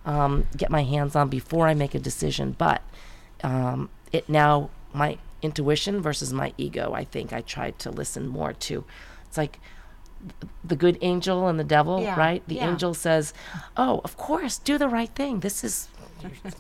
um, 0.07 0.47
get 0.57 0.71
my 0.71 0.85
hands 0.85 1.15
on 1.17 1.29
before 1.29 1.67
I 1.67 1.75
make 1.75 1.95
a 1.95 1.99
decision. 1.99 2.55
But 2.57 2.83
um, 3.43 3.89
it 4.13 4.29
now, 4.29 4.71
my 4.93 5.19
intuition 5.43 6.01
versus 6.03 6.33
my 6.33 6.53
ego, 6.59 6.93
I 6.95 7.05
think 7.05 7.33
I 7.33 7.41
tried 7.41 7.79
to 7.81 7.91
listen 7.91 8.29
more 8.29 8.53
to. 8.53 8.85
It's 9.27 9.39
like 9.39 9.61
the 10.65 10.77
good 10.77 10.99
angel 11.01 11.49
and 11.49 11.59
the 11.59 11.65
devil, 11.65 12.03
Yeah, 12.03 12.19
right? 12.19 12.43
The 12.47 12.57
yeah. 12.57 12.71
angel 12.71 12.93
says, 12.95 13.33
"Oh, 13.77 14.01
of 14.05 14.17
course, 14.17 14.59
do 14.59 14.77
the 14.79 14.89
right 14.89 15.09
thing. 15.15 15.41
This 15.41 15.65
is 15.65 15.89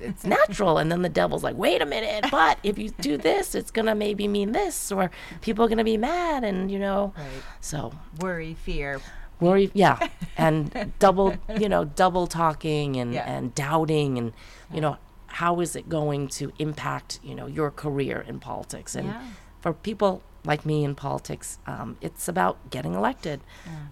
it's 0.00 0.24
natural." 0.24 0.78
And 0.78 0.90
then 0.90 1.02
the 1.02 1.08
devil's 1.10 1.44
like, 1.44 1.56
"Wait 1.56 1.82
a 1.82 1.86
minute, 1.86 2.24
but 2.30 2.58
if 2.62 2.78
you 2.78 2.88
do 2.90 3.18
this, 3.18 3.54
it's 3.54 3.70
going 3.70 3.84
to 3.86 3.94
maybe 3.94 4.26
mean 4.28 4.52
this 4.52 4.90
or 4.90 5.10
people 5.42 5.64
are 5.64 5.68
going 5.68 5.76
to 5.78 5.84
be 5.84 5.98
mad 5.98 6.42
and, 6.44 6.70
you 6.70 6.78
know." 6.78 7.12
Right. 7.18 7.26
So, 7.60 7.92
Worry, 8.20 8.54
fear. 8.54 9.00
worry, 9.40 9.70
yeah. 9.74 10.08
And 10.38 10.92
double, 10.98 11.36
you 11.58 11.68
know, 11.68 11.84
double 11.84 12.26
talking 12.26 12.96
and 12.96 13.12
Yeah. 13.12 13.30
and 13.30 13.54
doubting 13.54 14.16
and, 14.16 14.32
you 14.72 14.80
know, 14.80 14.96
how 15.30 15.60
is 15.60 15.76
it 15.76 15.88
going 15.88 16.28
to 16.28 16.52
impact, 16.58 17.20
you 17.22 17.34
know, 17.34 17.46
your 17.46 17.70
career 17.70 18.24
in 18.26 18.40
politics? 18.40 18.94
And 18.94 19.08
Yeah. 19.08 19.22
for 19.60 19.72
people 19.72 20.22
like 20.44 20.64
me 20.64 20.84
in 20.84 20.94
politics, 20.94 21.58
um, 21.66 21.96
it's 22.00 22.26
about 22.28 22.70
getting 22.70 22.94
elected. 22.94 23.40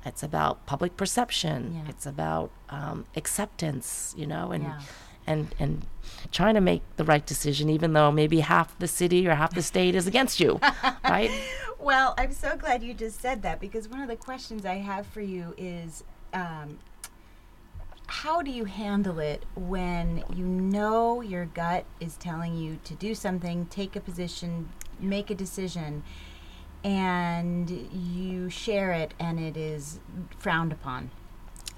It's 0.04 0.22
about 0.22 0.64
public 0.66 0.96
perception. 0.96 1.74
Yeah. 1.74 1.90
It's 1.90 2.06
about 2.06 2.50
um, 2.70 3.04
acceptance, 3.16 4.14
you 4.16 4.26
know, 4.26 4.50
and 4.52 4.64
Yeah. 4.64 4.80
and 5.26 5.54
and 5.58 5.86
trying 6.32 6.54
to 6.54 6.60
make 6.60 6.82
the 6.96 7.04
right 7.04 7.24
decision, 7.26 7.68
even 7.70 7.92
though 7.92 8.10
maybe 8.10 8.40
half 8.40 8.78
the 8.78 8.88
city 8.88 9.28
or 9.28 9.34
half 9.34 9.54
the 9.54 9.62
state 9.62 9.94
is 9.94 10.06
against 10.06 10.40
you, 10.40 10.58
right? 11.04 11.30
Well, 11.78 12.14
I'm 12.18 12.32
so 12.32 12.56
glad 12.56 12.82
you 12.82 12.94
just 12.94 13.20
said 13.20 13.42
that 13.42 13.60
because 13.60 13.88
one 13.88 14.00
of 14.00 14.08
the 14.08 14.16
questions 14.16 14.64
I 14.64 14.76
have 14.76 15.06
for 15.06 15.20
you 15.20 15.54
is 15.58 16.02
um, 16.34 16.78
how 18.08 18.40
do 18.40 18.50
you 18.50 18.64
handle 18.64 19.18
it 19.18 19.44
when 19.54 20.24
you 20.34 20.44
know 20.44 21.20
your 21.20 21.44
gut 21.44 21.84
is 22.00 22.16
telling 22.16 22.56
you 22.56 22.78
to 22.84 22.94
do 22.94 23.14
something, 23.14 23.66
take 23.66 23.94
a 23.96 24.00
position, 24.00 24.70
make 24.98 25.30
a 25.30 25.34
decision, 25.34 26.02
and 26.82 27.68
you 27.70 28.48
share 28.48 28.92
it 28.92 29.12
and 29.20 29.38
it 29.38 29.56
is 29.56 30.00
frowned 30.38 30.72
upon? 30.72 31.10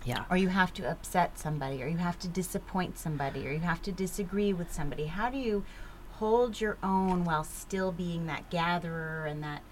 Yeah. 0.02 0.24
or 0.30 0.38
you 0.38 0.48
have 0.48 0.72
to 0.74 0.90
upset 0.90 1.38
somebody, 1.38 1.82
or 1.82 1.86
you 1.86 1.98
have 1.98 2.18
to 2.20 2.28
disappoint 2.28 2.98
somebody, 2.98 3.46
or 3.46 3.50
you 3.50 3.58
have 3.58 3.82
to 3.82 3.92
disagree 3.92 4.52
with 4.52 4.72
somebody. 4.72 5.06
How 5.06 5.28
do 5.28 5.36
you 5.36 5.64
hold 6.12 6.58
your 6.58 6.78
own 6.82 7.24
while 7.24 7.44
still 7.44 7.92
being 7.92 8.26
that 8.26 8.48
gatherer 8.48 9.26
and 9.26 9.42
that 9.42 9.62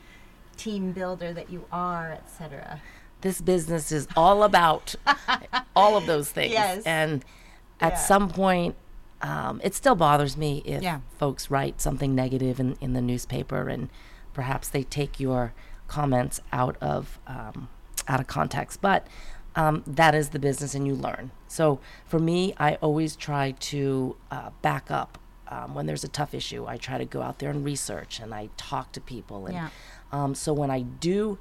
team 0.58 0.92
builder 0.92 1.32
that 1.32 1.50
you 1.50 1.64
are, 1.72 2.12
etc.? 2.12 2.82
This 3.20 3.40
business 3.40 3.90
is 3.92 4.06
all 4.16 4.42
about 4.42 4.94
all 5.76 5.96
of 5.96 6.06
those 6.06 6.30
things. 6.30 6.52
Yes. 6.52 6.82
And 6.84 7.24
at 7.80 7.92
Yeah. 7.94 7.98
some 7.98 8.28
point, 8.28 8.76
um, 9.22 9.60
it 9.64 9.74
still 9.74 9.94
bothers 9.96 10.36
me 10.36 10.62
if 10.64 10.82
Yeah. 10.82 11.00
folks 11.18 11.50
write 11.50 11.80
something 11.80 12.14
negative 12.14 12.60
in, 12.60 12.76
in 12.80 12.92
the 12.92 13.00
newspaper 13.00 13.68
and 13.68 13.88
perhaps 14.32 14.68
they 14.68 14.84
take 14.84 15.18
your 15.18 15.52
comments 15.88 16.40
out 16.52 16.76
of 16.80 17.18
um, 17.26 17.68
out 18.06 18.20
of 18.20 18.26
context. 18.26 18.80
But 18.80 19.06
um, 19.56 19.82
that 19.86 20.14
is 20.14 20.28
the 20.28 20.38
business, 20.38 20.74
and 20.74 20.86
you 20.86 20.94
learn. 20.94 21.32
So 21.48 21.80
for 22.06 22.18
me, 22.20 22.54
I 22.58 22.76
always 22.76 23.16
try 23.16 23.52
to 23.52 24.16
uh, 24.30 24.50
back 24.62 24.90
up. 24.90 25.18
Um, 25.50 25.74
when 25.74 25.86
there's 25.86 26.04
a 26.04 26.08
tough 26.08 26.32
issue, 26.34 26.66
I 26.66 26.76
try 26.76 26.98
to 26.98 27.04
go 27.06 27.22
out 27.22 27.38
there 27.40 27.50
and 27.50 27.64
research, 27.64 28.20
and 28.20 28.32
I 28.34 28.50
talk 28.58 28.92
to 28.92 29.00
people. 29.00 29.46
And 29.46 29.54
Yeah. 29.56 29.68
um, 30.12 30.34
so 30.34 30.52
when 30.52 30.70
I 30.70 30.82
do 30.82 31.38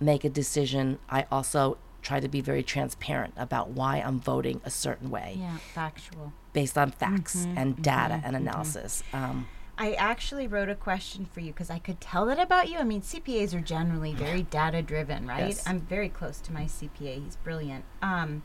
make 0.00 0.24
a 0.24 0.28
decision, 0.28 0.98
I 1.08 1.26
also 1.30 1.78
try 2.02 2.20
to 2.20 2.28
be 2.28 2.40
very 2.40 2.62
transparent 2.62 3.34
about 3.36 3.70
why 3.70 3.96
I'm 3.98 4.20
voting 4.20 4.60
a 4.64 4.70
certain 4.70 5.10
way 5.10 5.36
Yeah, 5.40 5.56
factual. 5.74 6.32
based 6.52 6.78
on 6.78 6.90
facts 6.92 7.36
Mm-hmm, 7.44 7.58
and 7.58 7.82
data 7.82 8.20
and 8.24 8.36
analysis. 8.36 9.02
Um, 9.12 9.48
I 9.78 9.92
actually 9.94 10.46
wrote 10.46 10.68
a 10.70 10.74
question 10.74 11.26
for 11.26 11.40
you 11.40 11.48
because 11.52 11.68
I 11.68 11.78
could 11.80 12.00
tell 12.00 12.24
that 12.26 12.38
about 12.38 12.68
you. 12.70 12.78
I 12.78 12.84
mean, 12.84 13.02
CPAs 13.02 13.54
are 13.54 13.60
generally 13.60 14.14
very 14.14 14.42
data 14.42 14.80
driven, 14.82 15.26
right? 15.26 15.48
Yes. 15.48 15.66
I'm 15.66 15.80
very 15.80 16.08
close 16.08 16.38
to 16.42 16.52
my 16.52 16.62
CPA. 16.64 17.22
He's 17.24 17.36
brilliant. 17.36 17.84
Um, 18.00 18.42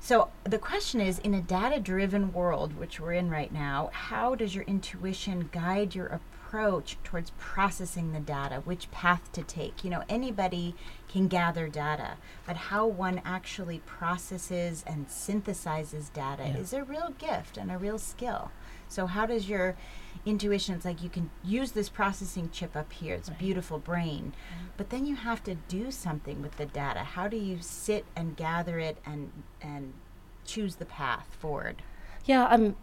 so 0.00 0.28
the 0.44 0.58
question 0.58 1.00
is 1.00 1.18
in 1.20 1.34
a 1.34 1.40
data 1.40 1.80
driven 1.80 2.32
world, 2.32 2.76
which 2.78 3.00
we're 3.00 3.12
in 3.14 3.30
right 3.30 3.52
now, 3.52 3.90
how 3.92 4.34
does 4.34 4.54
your 4.54 4.64
intuition 4.64 5.48
guide 5.52 5.94
your 5.94 6.06
approach 6.48 6.96
towards 7.04 7.30
processing 7.38 8.12
the 8.12 8.20
data, 8.20 8.62
which 8.64 8.90
path 8.90 9.30
to 9.32 9.42
take? 9.42 9.84
You 9.84 9.90
know, 9.90 10.02
anybody 10.08 10.74
can 11.08 11.28
gather 11.28 11.68
data, 11.68 12.16
but 12.46 12.56
how 12.56 12.86
one 12.86 13.20
actually 13.24 13.80
processes 13.80 14.82
and 14.86 15.08
synthesizes 15.08 16.10
data 16.12 16.44
Yeah. 16.46 16.56
is 16.56 16.72
a 16.72 16.82
real 16.84 17.14
gift 17.18 17.58
and 17.58 17.70
a 17.70 17.76
real 17.76 17.98
skill. 17.98 18.50
So 18.88 19.06
how 19.06 19.26
does 19.26 19.48
your 19.48 19.76
intuition 20.24 20.74
it's 20.74 20.84
like 20.86 21.02
you 21.02 21.08
can 21.10 21.30
use 21.44 21.72
this 21.72 21.88
processing 21.88 22.50
chip 22.50 22.74
up 22.74 22.92
here 22.92 23.14
it's 23.14 23.28
a 23.28 23.32
beautiful 23.32 23.78
brain 23.78 24.34
but 24.76 24.90
then 24.90 25.06
you 25.06 25.14
have 25.14 25.42
to 25.44 25.54
do 25.54 25.92
something 25.92 26.42
with 26.42 26.56
the 26.56 26.66
data 26.66 26.98
how 27.00 27.28
do 27.28 27.36
you 27.36 27.58
sit 27.60 28.04
and 28.16 28.36
gather 28.36 28.78
it 28.80 28.98
and 29.06 29.30
and 29.62 29.92
choose 30.44 30.74
the 30.76 30.84
path 30.84 31.28
forward 31.38 31.82
yeah, 32.24 32.46
I'm. 32.46 32.76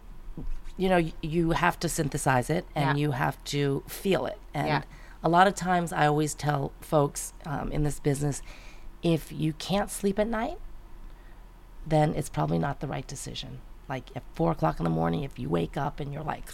You 0.76 0.88
know, 0.88 1.10
you 1.22 1.50
have 1.52 1.78
to 1.80 1.88
synthesize 1.88 2.50
it 2.50 2.66
and 2.74 2.96
Yeah. 2.98 3.02
you 3.02 3.10
have 3.12 3.42
to 3.44 3.82
feel 3.86 4.26
it. 4.26 4.38
And 4.52 4.68
Yeah. 4.68 4.82
a 5.22 5.28
lot 5.28 5.46
of 5.46 5.54
times, 5.54 5.92
I 5.92 6.06
always 6.06 6.34
tell 6.34 6.72
folks 6.80 7.32
um, 7.46 7.72
in 7.72 7.82
this 7.82 7.98
business, 7.98 8.42
if 9.02 9.32
you 9.32 9.52
can't 9.54 9.90
sleep 9.90 10.18
at 10.18 10.28
night, 10.28 10.58
then 11.86 12.14
it's 12.14 12.28
probably 12.28 12.58
not 12.58 12.80
the 12.80 12.86
right 12.86 13.06
decision. 13.06 13.60
Like 13.88 14.10
at 14.16 14.22
four 14.34 14.50
o'clock 14.52 14.78
in 14.80 14.84
the 14.84 14.90
morning, 14.90 15.22
if 15.22 15.38
you 15.38 15.48
wake 15.48 15.76
up 15.76 16.00
and 16.00 16.12
you're 16.12 16.22
like, 16.24 16.44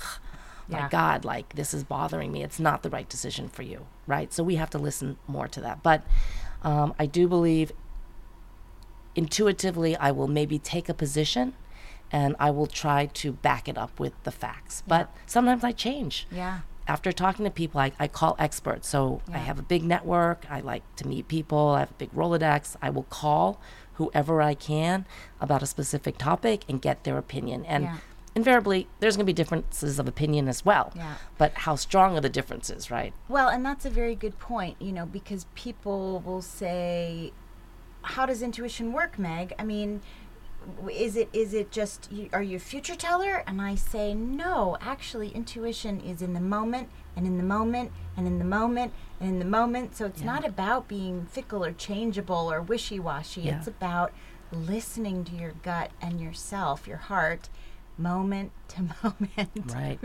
my 0.69 0.79
Yeah. 0.81 0.89
God, 0.89 1.25
like 1.25 1.55
this 1.57 1.75
is 1.75 1.83
bothering 1.83 2.31
me, 2.31 2.43
it's 2.45 2.61
not 2.61 2.83
the 2.83 2.91
right 2.91 3.09
decision 3.09 3.49
for 3.49 3.63
you, 3.63 3.87
right? 4.07 4.33
So 4.33 4.45
we 4.45 4.57
have 4.57 4.71
to 4.71 4.79
listen 4.79 5.17
more 5.27 5.49
to 5.49 5.61
that. 5.63 5.83
But 5.83 6.03
um, 6.63 6.95
I 6.99 7.07
do 7.07 7.27
believe 7.27 7.73
intuitively, 9.15 9.97
I 9.97 10.11
will 10.13 10.29
maybe 10.29 10.59
take 10.59 10.89
a 10.89 10.95
position 10.95 11.55
and 12.13 12.37
I 12.39 12.51
will 12.51 12.67
try 12.67 13.07
to 13.07 13.33
back 13.33 13.69
it 13.69 13.77
up 13.79 13.99
with 13.99 14.13
the 14.25 14.31
facts. 14.31 14.83
But 14.87 15.15
sometimes 15.27 15.65
I 15.65 15.73
change 15.73 16.27
yeah 16.31 16.61
after 16.89 17.13
talking 17.13 17.45
to 17.45 17.51
people, 17.51 17.81
I, 17.81 17.93
I 18.01 18.09
call 18.09 18.35
experts. 18.41 18.89
So 18.89 19.23
I 19.33 19.39
have 19.39 19.59
a 19.59 19.63
big 19.63 19.85
network. 19.85 20.45
I 20.51 20.61
like 20.61 20.83
to 20.97 21.07
meet 21.07 21.29
people. 21.29 21.69
I 21.71 21.81
have 21.81 21.93
a 21.93 21.95
big 21.95 22.11
Rolodex. 22.13 22.75
I 22.83 22.91
will 22.91 23.05
call 23.05 23.61
whoever 23.95 24.43
I 24.43 24.55
can 24.55 25.07
about 25.41 25.63
a 25.63 25.67
specific 25.67 26.19
topic 26.19 26.65
and 26.69 26.83
get 26.83 27.05
their 27.05 27.19
opinion. 27.19 27.65
And 27.67 27.85
Yeah. 27.85 27.97
invariably, 28.35 28.89
there's 28.99 29.17
going 29.17 29.25
to 29.27 29.31
be 29.31 29.33
differences 29.33 30.01
of 30.01 30.09
opinion 30.09 30.49
as 30.49 30.65
well. 30.65 30.93
Yeah. 30.97 31.15
But 31.39 31.53
how 31.59 31.77
strong 31.77 32.17
are 32.17 32.21
the 32.21 32.29
differences, 32.29 32.91
right? 32.91 33.13
well 33.29 33.49
and 33.49 33.65
that's 33.65 33.85
a 33.85 33.91
very 33.91 34.17
good 34.17 34.39
point 34.41 34.77
you 34.81 34.91
know 34.93 35.07
because 35.07 35.47
people 35.55 36.21
will 36.27 36.43
say 36.43 37.33
how 38.03 38.27
does 38.27 38.43
intuition 38.43 38.93
work 38.93 39.19
meg 39.19 39.53
i 39.59 39.63
mean 39.65 40.01
is 40.91 41.17
it 41.17 41.29
is 41.33 41.55
it 41.55 41.71
just 41.71 42.11
you, 42.13 42.29
are 42.33 42.43
you 42.43 42.57
a 42.57 42.61
future 42.61 42.95
teller 42.95 43.43
and 43.47 43.61
i 43.61 43.75
say 43.75 44.15
no 44.15 44.77
actually 44.81 45.29
intuition 45.31 46.01
is 46.01 46.23
in 46.23 46.33
the 46.35 46.41
moment 46.41 46.89
and 47.17 47.27
in 47.27 47.37
the 47.37 47.43
moment 47.45 47.91
and 48.17 48.27
in 48.27 48.39
the 48.39 48.45
moment 48.45 48.93
and 49.21 49.29
in 49.31 49.39
the 49.39 49.45
moment 49.45 49.97
so 49.97 50.07
it's 50.07 50.21
Yeah. 50.21 50.27
not 50.27 50.47
about 50.47 50.89
being 50.89 51.27
fickle 51.27 51.65
or 51.65 51.73
changeable 51.73 52.51
or 52.53 52.61
wishy-washy 52.61 53.43
Yeah. 53.43 53.59
it's 53.59 53.67
about 53.69 54.13
listening 54.53 55.25
to 55.25 55.33
your 55.35 55.53
gut 55.63 55.91
and 56.01 56.21
yourself 56.21 56.87
your 56.87 56.99
heart 56.99 57.49
moment 57.99 58.51
to 58.69 58.83
moment 59.03 59.73
Right. 59.75 59.99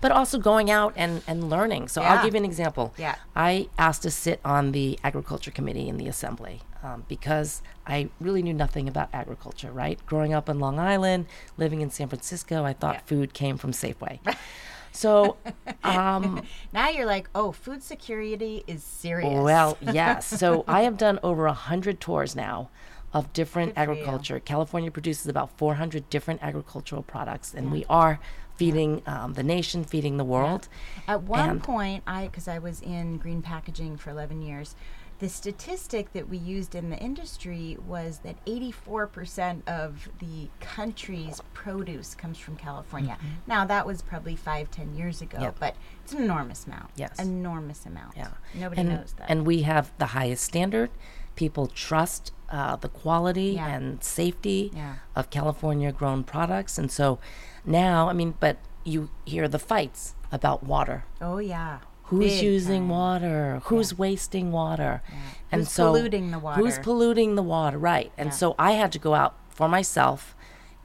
but 0.00 0.10
also 0.12 0.38
going 0.38 0.70
out 0.70 0.94
and, 0.96 1.22
and 1.26 1.50
learning. 1.50 1.88
So 1.88 2.00
Yeah. 2.00 2.14
I'll 2.14 2.24
give 2.24 2.34
you 2.34 2.38
an 2.38 2.44
example. 2.44 2.94
Yeah. 2.96 3.16
I 3.36 3.68
asked 3.78 4.02
to 4.02 4.10
sit 4.10 4.40
on 4.44 4.72
the 4.72 4.98
agriculture 5.04 5.50
committee 5.50 5.88
in 5.88 5.98
the 5.98 6.08
assembly. 6.08 6.62
Um, 6.84 7.04
because 7.08 7.62
I 7.86 8.10
really 8.20 8.42
knew 8.42 8.52
nothing 8.54 8.88
about 8.88 9.08
agriculture, 9.12 9.72
right? 9.72 9.98
Growing 10.06 10.32
up 10.34 10.48
in 10.48 10.60
Long 10.60 10.78
Island, 10.78 11.26
living 11.56 11.80
in 11.80 11.90
San 11.90 12.08
Francisco, 12.08 12.64
I 12.64 12.74
thought 12.74 12.96
Yeah. 12.96 13.00
food 13.06 13.32
came 13.34 13.56
from 13.56 13.72
Safeway. 13.72 14.18
so, 14.92 15.36
um, 15.82 16.42
Now 16.72 16.90
you're 16.90 17.06
like, 17.06 17.28
oh, 17.34 17.52
food 17.52 17.82
security 17.82 18.62
is 18.66 18.82
serious. 18.84 19.42
well, 19.42 19.76
yes. 19.92 20.26
So 20.26 20.64
I 20.68 20.82
have 20.82 20.98
done 20.98 21.18
over 21.22 21.46
a 21.46 21.52
hundred 21.52 22.00
tours 22.00 22.36
now 22.36 22.68
of 23.12 23.32
different 23.32 23.70
you. 23.70 23.74
agriculture. 23.82 24.38
California 24.40 24.90
produces 24.90 25.26
about 25.26 25.56
400 25.56 26.10
different 26.10 26.42
agricultural 26.42 27.02
products, 27.02 27.54
and 27.54 27.70
we 27.72 27.84
are 27.88 28.18
feeding 28.56 29.02
um, 29.06 29.32
the 29.34 29.42
nation, 29.42 29.82
feeding 29.84 30.16
the 30.16 30.24
world. 30.24 30.68
At 31.08 31.22
one 31.22 31.48
And- 31.50 31.62
point, 31.62 32.02
I 32.06 32.26
because 32.26 32.46
I 32.48 32.58
was 32.58 32.80
in 32.82 33.18
green 33.18 33.40
packaging 33.42 33.96
for 33.96 34.10
11 34.10 34.42
years, 34.42 34.76
the 35.20 35.28
statistic 35.28 36.12
that 36.12 36.28
we 36.28 36.36
used 36.38 36.74
in 36.74 36.90
the 36.90 36.96
industry 36.98 37.76
was 37.86 38.18
that 38.24 38.44
84% 38.46 39.62
of 39.68 40.08
the 40.18 40.48
country's 40.60 41.40
produce 41.52 42.14
comes 42.14 42.38
from 42.38 42.56
California. 42.56 43.16
Now 43.46 43.64
that 43.64 43.86
was 43.86 44.02
probably 44.02 44.36
five, 44.36 44.70
ten 44.70 44.94
years 44.94 45.22
ago, 45.22 45.36
Mm-hmm. 45.38 45.44
Yep. 45.44 45.56
but 45.60 45.76
it's 46.02 46.12
an 46.12 46.22
enormous 46.22 46.66
amount. 46.66 46.90
Yes. 46.96 47.18
enormous 47.18 47.86
amount. 47.86 48.16
Yeah. 48.16 48.28
nobody 48.54 48.80
and, 48.82 48.90
knows 48.90 49.14
that. 49.18 49.30
And 49.30 49.46
we 49.46 49.62
have 49.62 49.92
the 49.98 50.06
highest 50.06 50.44
standard. 50.44 50.90
People 51.36 51.66
trust 51.66 52.32
uh, 52.50 52.76
the 52.76 52.88
quality 52.88 53.52
Yeah. 53.56 53.68
and 53.68 54.02
safety 54.04 54.70
Yeah. 54.74 54.94
of 55.16 55.30
California 55.30 55.90
grown 55.92 56.24
products. 56.24 56.78
And 56.78 56.90
so 56.90 57.18
now, 57.64 58.08
I 58.08 58.12
mean, 58.12 58.34
but 58.38 58.58
you 58.84 59.10
hear 59.24 59.48
the 59.48 59.58
fights 59.58 60.14
about 60.30 60.62
water. 60.62 61.04
oh 61.20 61.38
yeah, 61.38 61.78
Who's 62.06 62.34
Big 62.34 62.42
using 62.42 62.82
time. 62.82 62.88
water? 62.90 63.60
Who's 63.64 63.96
wasting 63.96 64.52
water? 64.52 65.02
And 65.50 65.62
Who's 65.62 65.70
so 65.70 65.86
polluting 65.90 66.30
the 66.30 66.38
Who's 66.40 66.78
polluting 66.78 67.34
the 67.34 67.42
water? 67.42 67.78
Right. 67.78 68.12
And 68.18 68.26
Yeah. 68.28 68.32
so 68.32 68.54
I 68.58 68.72
had 68.72 68.92
to 68.92 68.98
go 68.98 69.14
out 69.14 69.34
for 69.48 69.68
myself 69.68 70.34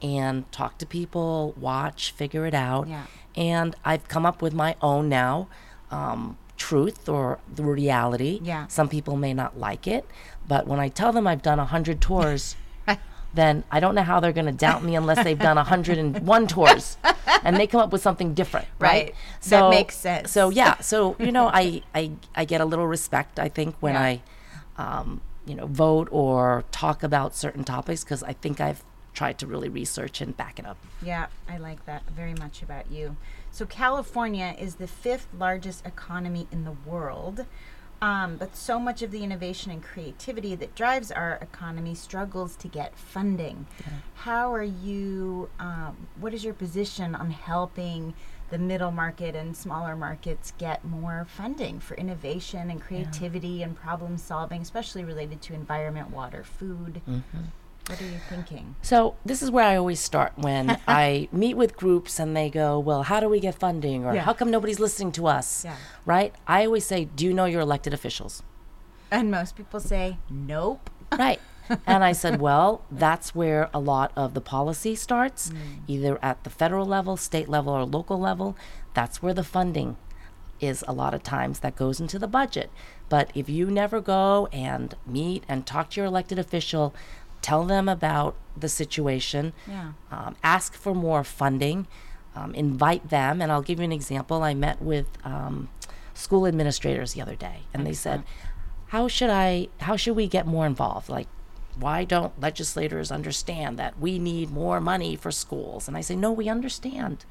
and 0.00 0.50
talk 0.50 0.78
to 0.78 0.86
people, 0.86 1.54
watch, 1.58 2.12
figure 2.12 2.46
it 2.46 2.54
out. 2.54 2.88
Yeah. 2.88 3.02
And 3.36 3.76
I've 3.84 4.08
come 4.08 4.24
up 4.24 4.40
with 4.40 4.54
my 4.54 4.76
own 4.80 5.08
now 5.08 5.48
um, 5.90 6.38
truth 6.56 7.08
or 7.08 7.38
the 7.52 7.64
reality. 7.64 8.40
Yeah. 8.42 8.66
Some 8.68 8.88
people 8.88 9.16
may 9.16 9.34
not 9.34 9.58
like 9.58 9.86
it, 9.86 10.06
but 10.48 10.66
when 10.66 10.80
I 10.80 10.88
tell 10.88 11.12
them 11.12 11.26
I've 11.26 11.42
done 11.42 11.58
a 11.58 11.64
hundred 11.66 12.00
tours. 12.00 12.56
Then 13.32 13.62
I 13.70 13.78
don't 13.80 13.94
know 13.94 14.02
how 14.02 14.18
they're 14.20 14.32
going 14.32 14.46
to 14.46 14.52
doubt 14.52 14.82
me 14.82 14.96
unless 14.96 15.22
they've 15.24 15.38
done 15.38 15.56
101 15.56 16.46
tours, 16.48 16.96
and 17.44 17.56
they 17.56 17.66
come 17.66 17.80
up 17.80 17.92
with 17.92 18.02
something 18.02 18.34
different, 18.34 18.66
right? 18.78 18.90
Right. 18.90 19.14
That 19.48 19.70
makes 19.70 19.96
sense. 19.96 20.30
So 20.32 20.50
yeah, 20.50 20.80
so 20.80 21.14
you 21.18 21.30
know, 21.32 21.48
I 21.48 21.82
I 21.94 22.12
I 22.34 22.44
get 22.44 22.60
a 22.60 22.64
little 22.64 22.86
respect. 22.86 23.38
I 23.38 23.48
think 23.48 23.76
when 23.80 23.94
Yeah. 23.94 24.02
I, 24.02 24.22
um, 24.76 25.20
you 25.46 25.54
know, 25.54 25.66
vote 25.66 26.08
or 26.10 26.64
talk 26.72 27.02
about 27.02 27.34
certain 27.36 27.64
topics 27.64 28.02
because 28.04 28.22
I 28.22 28.32
think 28.32 28.60
I've 28.60 28.82
tried 29.14 29.38
to 29.38 29.46
really 29.46 29.68
research 29.68 30.20
and 30.20 30.36
back 30.36 30.58
it 30.58 30.66
up. 30.66 30.76
Yeah, 31.02 31.26
I 31.48 31.56
like 31.58 31.84
that 31.86 32.02
very 32.10 32.34
much 32.34 32.62
about 32.62 32.90
you. 32.90 33.16
So, 33.52 33.66
California 33.66 34.54
is 34.58 34.76
the 34.76 34.86
fifth 34.86 35.26
largest 35.36 35.84
economy 35.84 36.46
in 36.52 36.64
the 36.64 36.70
world, 36.86 37.46
um, 38.02 38.36
but 38.36 38.56
so 38.56 38.78
much 38.78 39.02
of 39.02 39.10
the 39.10 39.22
innovation 39.22 39.70
and 39.70 39.82
creativity 39.82 40.54
that 40.54 40.74
drives 40.74 41.10
our 41.12 41.34
economy 41.42 41.94
struggles 41.94 42.56
to 42.56 42.68
get 42.68 42.96
funding. 42.96 43.66
How 44.14 44.52
are 44.54 44.62
you, 44.62 45.48
um, 45.58 46.08
what 46.18 46.32
is 46.34 46.44
your 46.44 46.54
position 46.54 47.14
on 47.14 47.30
helping 47.30 48.14
the 48.50 48.58
middle 48.58 48.90
market 48.90 49.36
and 49.36 49.56
smaller 49.56 49.94
markets 49.94 50.52
get 50.58 50.84
more 50.84 51.26
funding 51.28 51.78
for 51.78 51.94
innovation 51.94 52.70
and 52.70 52.80
creativity 52.80 53.62
and 53.62 53.76
problem 53.76 54.16
solving, 54.18 54.60
especially 54.62 55.04
related 55.04 55.40
to 55.42 55.54
environment, 55.54 56.10
water, 56.10 56.42
food? 56.42 57.00
What 57.90 58.00
are 58.00 58.04
you 58.04 58.20
thinking? 58.28 58.76
So 58.82 59.16
this 59.24 59.42
is 59.42 59.50
where 59.50 59.64
I 59.64 59.76
always 59.76 60.00
start 60.00 60.32
when 60.36 60.78
I 60.88 61.28
meet 61.32 61.54
with 61.54 61.76
groups 61.76 62.18
and 62.18 62.36
they 62.36 62.50
go, 62.50 62.78
"Well, 62.78 63.04
how 63.04 63.20
do 63.20 63.28
we 63.28 63.40
get 63.40 63.54
funding?" 63.54 64.04
or 64.04 64.14
Yeah. 64.14 64.22
"How 64.22 64.32
come 64.32 64.50
nobody's 64.50 64.80
listening 64.80 65.12
to 65.12 65.26
us?" 65.26 65.64
Yeah. 65.64 65.76
Right? 66.06 66.34
I 66.46 66.64
always 66.66 66.86
say, 66.86 67.04
"Do 67.04 67.24
you 67.24 67.34
know 67.34 67.44
your 67.46 67.60
elected 67.60 67.92
officials?" 67.92 68.42
And 69.10 69.30
most 69.30 69.56
people 69.56 69.80
say, 69.80 70.18
nope. 70.28 70.88
right. 71.18 71.40
And 71.86 72.02
I 72.02 72.12
said, 72.12 72.40
well, 72.40 72.82
that's 72.90 73.34
where 73.34 73.70
a 73.72 73.78
lot 73.78 74.12
of 74.16 74.34
the 74.34 74.40
policy 74.40 74.94
starts, 74.94 75.50
hmm. 75.50 75.56
either 75.86 76.18
at 76.22 76.42
the 76.44 76.50
federal 76.50 76.86
level, 76.86 77.16
state 77.16 77.48
level, 77.48 77.72
or 77.72 77.84
local 77.84 78.18
level. 78.18 78.56
That's 78.94 79.22
where 79.22 79.34
the 79.34 79.44
funding 79.44 79.96
is 80.60 80.84
a 80.86 80.92
lot 80.92 81.14
of 81.14 81.22
times 81.22 81.60
that 81.60 81.76
goes 81.76 82.00
into 82.00 82.18
the 82.18 82.28
budget. 82.28 82.70
But 83.08 83.30
if 83.34 83.48
you 83.48 83.70
never 83.70 84.00
go 84.00 84.48
and 84.52 84.94
meet 85.06 85.44
and 85.48 85.66
talk 85.66 85.90
to 85.90 86.00
your 86.00 86.06
elected 86.06 86.38
official, 86.38 86.94
tell 87.42 87.64
them 87.64 87.88
about 87.88 88.36
the 88.56 88.68
situation, 88.68 89.52
Yeah. 89.66 89.92
um, 90.10 90.36
ask 90.42 90.74
for 90.74 90.94
more 90.94 91.24
funding, 91.24 91.86
um, 92.34 92.54
invite 92.54 93.08
them. 93.10 93.40
And 93.40 93.50
I'll 93.50 93.62
give 93.62 93.78
you 93.78 93.84
an 93.84 93.92
example. 93.92 94.42
I 94.42 94.54
met 94.54 94.80
with 94.82 95.06
um, 95.24 95.68
school 96.14 96.46
administrators 96.46 97.14
the 97.14 97.22
other 97.22 97.34
day, 97.36 97.60
and 97.72 97.86
they 97.86 97.92
said, 97.94 98.22
"How 98.88 99.08
should 99.08 99.30
I? 99.30 99.68
How 99.80 99.96
should 99.96 100.16
we 100.16 100.26
get 100.28 100.46
more 100.46 100.66
involved? 100.66 101.08
Like, 101.08 101.28
why 101.78 102.04
don't 102.04 102.38
legislators 102.40 103.10
understand 103.10 103.78
that 103.78 103.98
we 103.98 104.18
need 104.18 104.50
more 104.50 104.80
money 104.80 105.16
for 105.16 105.30
schools?" 105.30 105.88
And 105.88 105.96
I 105.96 106.02
say, 106.02 106.16
"No, 106.16 106.30
we 106.32 106.48
understand." 106.48 107.24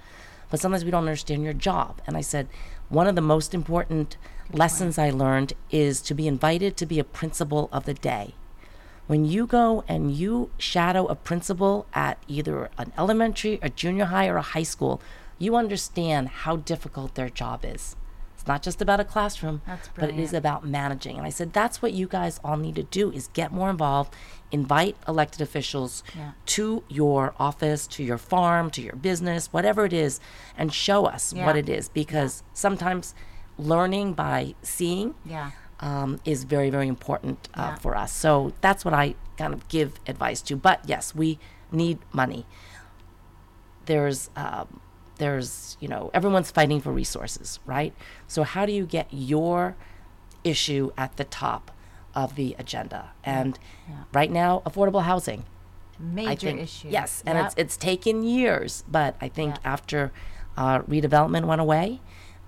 But 0.50 0.60
sometimes 0.60 0.84
we 0.84 0.90
don't 0.90 1.04
understand 1.04 1.44
your 1.44 1.54
job. 1.54 2.02
And 2.08 2.18
I 2.18 2.22
said, 2.22 2.48
one 2.90 3.06
of 3.06 3.14
the 3.14 3.22
most 3.22 3.54
important 3.54 4.18
lessons 4.52 4.98
I 4.98 5.12
learned 5.12 5.54
is 5.70 6.02
to 6.02 6.16
be 6.16 6.28
invited 6.28 6.76
to 6.78 6.88
be 6.88 6.98
a 6.98 7.04
principal 7.04 7.70
of 7.72 7.86
the 7.86 7.94
day 7.94 8.34
when 9.10 9.26
you 9.26 9.48
go 9.48 9.84
and 9.88 10.12
you 10.12 10.52
shadow 10.60 11.08
a 11.08 11.16
principal 11.16 11.88
at 11.96 12.20
either 12.28 12.70
an 12.78 12.94
elementary, 12.96 13.58
a 13.64 13.68
junior 13.68 14.06
high, 14.06 14.28
or 14.28 14.38
a 14.38 14.44
high 14.44 14.62
school, 14.62 15.02
you 15.40 15.56
understand 15.56 16.28
how 16.46 16.58
difficult 16.58 17.16
their 17.16 17.28
job 17.28 17.66
is. 17.66 17.96
It's 18.36 18.46
not 18.46 18.62
just 18.62 18.84
about 18.84 19.00
a 19.00 19.04
classroom, 19.04 19.64
but 19.96 20.10
it 20.12 20.20
is 20.20 20.32
about 20.32 20.64
managing. 20.64 21.18
And 21.18 21.26
I 21.26 21.32
said 21.32 21.54
that's 21.54 21.82
what 21.82 21.92
you 21.92 22.06
guys 22.08 22.40
all 22.44 22.56
need 22.56 22.76
to 22.76 22.84
do 22.84 23.12
is 23.12 23.30
get 23.34 23.52
more 23.52 23.72
involved, 23.72 24.14
invite 24.52 24.96
elected 25.08 25.42
officials 25.42 26.04
Yeah. 26.16 26.34
to 26.58 26.84
your 26.88 27.34
office, 27.40 27.88
to 27.88 28.04
your 28.04 28.20
farm, 28.20 28.70
to 28.72 28.82
your 28.84 28.96
business, 28.96 29.52
whatever 29.52 29.86
it 29.86 29.94
is, 29.94 30.20
and 30.56 30.72
show 30.72 31.06
us 31.08 31.34
what 31.34 31.58
it 31.58 31.68
is 31.68 31.90
because 31.90 32.44
sometimes 32.54 33.16
learning 33.58 34.14
by 34.14 34.54
seeing 34.62 35.16
Yeah. 35.26 35.50
Um, 35.82 36.20
is 36.26 36.44
very, 36.44 36.70
very 36.70 36.88
important 36.88 37.48
uh, 37.54 37.62
Yeah. 37.72 37.76
for 37.76 37.96
us. 37.96 38.12
So 38.12 38.54
that's 38.62 38.84
what 38.84 38.94
I 38.94 39.16
kind 39.38 39.54
of 39.54 39.68
give 39.70 39.94
advice 40.08 40.42
to. 40.44 40.56
But 40.56 40.82
yes, 40.86 41.16
we 41.16 41.40
need 41.72 42.00
money. 42.12 42.46
There's, 43.86 44.30
um, 44.36 44.82
there's, 45.18 45.78
you 45.80 45.88
know, 45.88 46.12
everyone's 46.14 46.52
fighting 46.52 46.80
for 46.82 46.92
resources, 46.92 47.60
right? 47.66 47.94
So 48.28 48.44
how 48.44 48.66
do 48.66 48.72
you 48.72 48.86
get 48.86 49.08
your 49.12 49.76
issue 50.44 50.92
at 50.98 51.18
the 51.18 51.24
top 51.24 51.72
of 52.14 52.36
the 52.36 52.56
agenda? 52.60 53.12
And 53.24 53.58
Yeah. 53.88 53.96
right 54.14 54.32
now, 54.32 54.62
affordable 54.66 55.04
housing. 55.04 55.46
Major 56.02 56.30
I 56.32 56.36
think 56.36 56.60
issue. 56.62 56.88
yes, 56.90 57.24
and 57.26 57.38
Yep. 57.38 57.46
it's 57.46 57.56
it's 57.58 57.78
taken 57.78 58.24
years, 58.24 58.86
but 58.88 59.16
I 59.20 59.28
think 59.28 59.56
Yeah. 59.56 59.72
after 59.74 60.12
uh, 60.56 60.80
redevelopment 60.80 61.46
went 61.46 61.60
away, 61.62 62.00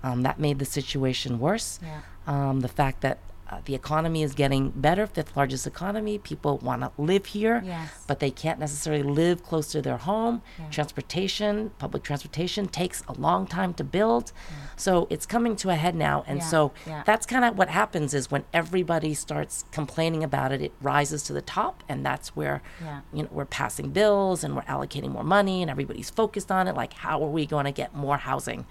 um, 0.02 0.22
that 0.22 0.38
made 0.38 0.58
the 0.58 0.64
situation 0.64 1.38
worse. 1.38 1.78
Yeah. 1.82 2.00
Um, 2.26 2.60
the 2.60 2.68
fact 2.68 3.00
that 3.02 3.18
uh, 3.50 3.60
the 3.66 3.74
economy 3.74 4.22
is 4.22 4.32
getting 4.32 4.70
better, 4.70 5.06
fifth 5.06 5.36
largest 5.36 5.66
economy, 5.66 6.16
people 6.16 6.56
want 6.58 6.80
to 6.80 6.90
live 6.96 7.26
here, 7.26 7.60
Yes. 7.62 7.90
but 8.06 8.18
they 8.18 8.30
can't 8.30 8.58
necessarily 8.58 9.02
live 9.02 9.42
close 9.42 9.70
to 9.72 9.82
their 9.82 9.98
home. 9.98 10.40
Yeah. 10.58 10.70
Transportation, 10.70 11.70
public 11.78 12.02
transportation 12.02 12.66
takes 12.66 13.02
a 13.08 13.12
long 13.12 13.46
time 13.46 13.74
to 13.74 13.84
build, 13.84 14.32
so 14.76 15.06
it's 15.10 15.26
coming 15.26 15.54
to 15.56 15.68
a 15.68 15.74
head 15.74 15.94
now, 15.94 16.24
and 16.26 16.38
Yeah, 16.38 16.44
so 16.46 16.72
yeah. 16.86 17.02
that's 17.04 17.26
kind 17.26 17.44
of 17.44 17.58
what 17.58 17.68
happens 17.68 18.14
is 18.14 18.30
when 18.30 18.44
everybody 18.54 19.12
starts 19.14 19.64
complaining 19.70 20.24
about 20.24 20.50
it, 20.52 20.62
it 20.62 20.72
rises 20.80 21.22
to 21.24 21.32
the 21.34 21.42
top, 21.42 21.82
and 21.90 22.06
that's 22.06 22.34
where 22.34 22.62
Yeah. 22.82 23.00
you 23.12 23.24
know 23.24 23.28
we're 23.32 23.44
passing 23.44 23.90
bills 23.90 24.44
and 24.44 24.56
we're 24.56 24.62
allocating 24.62 25.10
more 25.10 25.24
money, 25.24 25.60
and 25.60 25.70
everybody's 25.70 26.08
focused 26.08 26.50
on 26.50 26.68
it. 26.68 26.74
Like, 26.74 26.94
how 26.94 27.22
are 27.22 27.28
we 27.30 27.44
going 27.44 27.64
to 27.66 27.72
get 27.72 27.94
more 27.94 28.16
housing 28.16 28.64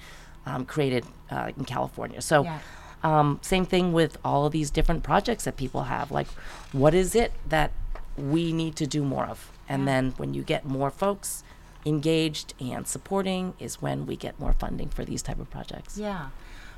um, 0.46 0.66
created 0.66 1.06
uh, 1.30 1.52
in 1.58 1.66
California? 1.66 2.22
So. 2.22 2.44
Yeah. 2.44 2.60
Um, 3.04 3.40
same 3.42 3.66
thing 3.66 3.94
with 3.94 4.20
all 4.24 4.46
of 4.46 4.52
these 4.52 4.70
different 4.70 5.02
projects 5.02 5.46
that 5.46 5.58
people 5.58 5.86
have. 5.86 6.12
Like, 6.12 6.28
what 6.72 6.94
is 6.94 7.16
it 7.16 7.32
that 7.50 7.72
we 8.16 8.54
need 8.54 8.76
to 8.76 8.86
do 8.86 9.04
more 9.04 9.26
of? 9.26 9.52
And 9.68 9.82
Yeah. 9.82 9.86
then 9.86 10.14
when 10.18 10.36
you 10.36 10.44
get 10.44 10.66
more 10.66 10.92
folks 10.92 11.44
engaged 11.84 12.54
and 12.60 12.88
supporting, 12.88 13.56
is 13.58 13.82
when 13.82 14.06
we 14.06 14.16
get 14.16 14.40
more 14.40 14.54
funding 14.54 14.90
for 14.90 15.04
these 15.04 15.24
type 15.24 15.40
of 15.40 15.50
projects. 15.50 15.98
Yeah. 15.98 16.28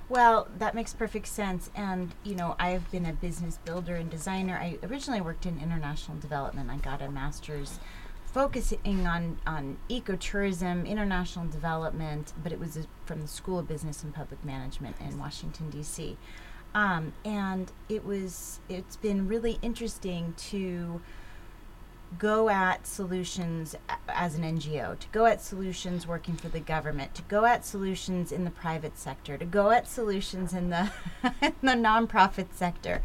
Well, 0.08 0.48
that 0.60 0.76
makes 0.76 0.94
perfect 0.94 1.28
sense. 1.28 1.70
And, 1.76 2.14
you 2.24 2.36
know, 2.36 2.56
I've 2.58 2.90
been 2.90 3.06
a 3.06 3.12
business 3.12 3.58
builder 3.66 3.96
and 3.96 4.10
designer. 4.10 4.56
I 4.56 4.78
originally 4.82 5.20
worked 5.20 5.46
in 5.46 5.60
international 5.60 6.20
development. 6.20 6.70
I 6.70 6.78
got 6.78 7.02
a 7.02 7.12
master's 7.12 7.80
focusing 8.34 9.06
on, 9.06 9.38
on 9.46 9.78
ecotourism, 9.90 10.88
international 10.88 11.46
development, 11.46 12.34
but 12.42 12.52
it 12.52 12.60
was 12.60 12.76
a, 12.76 12.86
from 13.06 13.22
the 13.22 13.28
School 13.28 13.60
of 13.60 13.68
Business 13.68 14.04
and 14.04 14.14
Public 14.14 14.44
Management 14.44 14.96
in 15.00 15.20
Washington, 15.20 15.70
D.C. 15.70 16.18
Um, 16.74 17.14
and 17.24 17.72
it 17.88 18.04
was 18.04 18.60
it's 18.68 18.96
been 18.96 19.28
really 19.28 19.60
interesting 19.62 20.34
to 20.50 21.00
go 22.18 22.50
at 22.50 22.88
solutions 22.88 23.76
as 24.08 24.36
an 24.36 24.44
NGO, 24.44 24.98
to 24.98 25.08
go 25.12 25.28
at 25.28 25.42
solutions 25.42 26.08
working 26.08 26.36
for 26.36 26.50
the 26.50 26.60
government, 26.60 27.14
to 27.16 27.22
go 27.24 27.46
at 27.46 27.64
solutions 27.64 28.32
in 28.32 28.44
the 28.44 28.52
private 28.52 28.98
sector, 28.98 29.38
to 29.38 29.46
go 29.46 29.70
at 29.70 29.88
solutions 29.88 30.54
in 30.54 30.72
the 30.72 30.92
in 31.42 31.54
the 31.62 31.74
nonprofit 31.74 32.48
sector. 32.54 33.04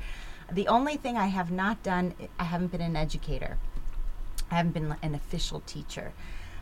The 0.51 0.67
only 0.67 0.97
thing 0.97 1.19
I 1.19 1.27
have 1.27 1.51
not 1.51 1.83
done, 1.83 2.15
I 2.39 2.45
haven't 2.45 2.73
been 2.73 2.81
an 2.81 2.97
educator. 2.97 3.59
I 4.51 4.57
haven't 4.57 4.73
been 4.73 4.97
an 5.03 5.15
official 5.15 5.61
teacher. 5.61 6.13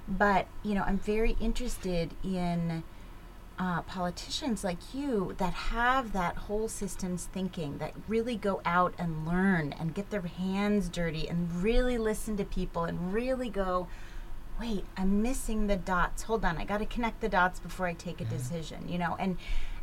But, 0.08 0.46
you 0.62 0.74
know, 0.74 0.82
I'm 0.82 0.98
very 0.98 1.36
interested 1.40 2.14
in 2.22 2.84
uh, 3.58 3.82
politicians 3.82 4.62
like 4.62 4.94
you 4.94 5.34
that 5.38 5.52
have 5.52 6.12
that 6.12 6.36
whole 6.36 6.68
systems 6.68 7.28
thinking, 7.32 7.78
that 7.78 7.92
really 8.06 8.36
go 8.36 8.60
out 8.64 8.94
and 8.98 9.26
learn 9.26 9.72
and 9.72 9.94
get 9.94 10.10
their 10.10 10.20
hands 10.22 10.88
dirty 10.88 11.28
and 11.28 11.62
really 11.62 11.98
listen 11.98 12.36
to 12.36 12.44
people 12.44 12.84
and 12.84 13.12
really 13.12 13.48
go, 13.48 13.88
wait, 14.60 14.84
I'm 14.96 15.22
missing 15.22 15.66
the 15.66 15.76
dots. 15.76 16.24
Hold 16.24 16.44
on, 16.44 16.58
I 16.58 16.64
got 16.64 16.78
to 16.78 16.86
connect 16.86 17.20
the 17.20 17.28
dots 17.28 17.58
before 17.58 17.86
I 17.86 17.94
take 17.94 18.20
a 18.20 18.24
decision, 18.24 18.88
you 18.88 18.98
know, 18.98 19.16
and 19.18 19.36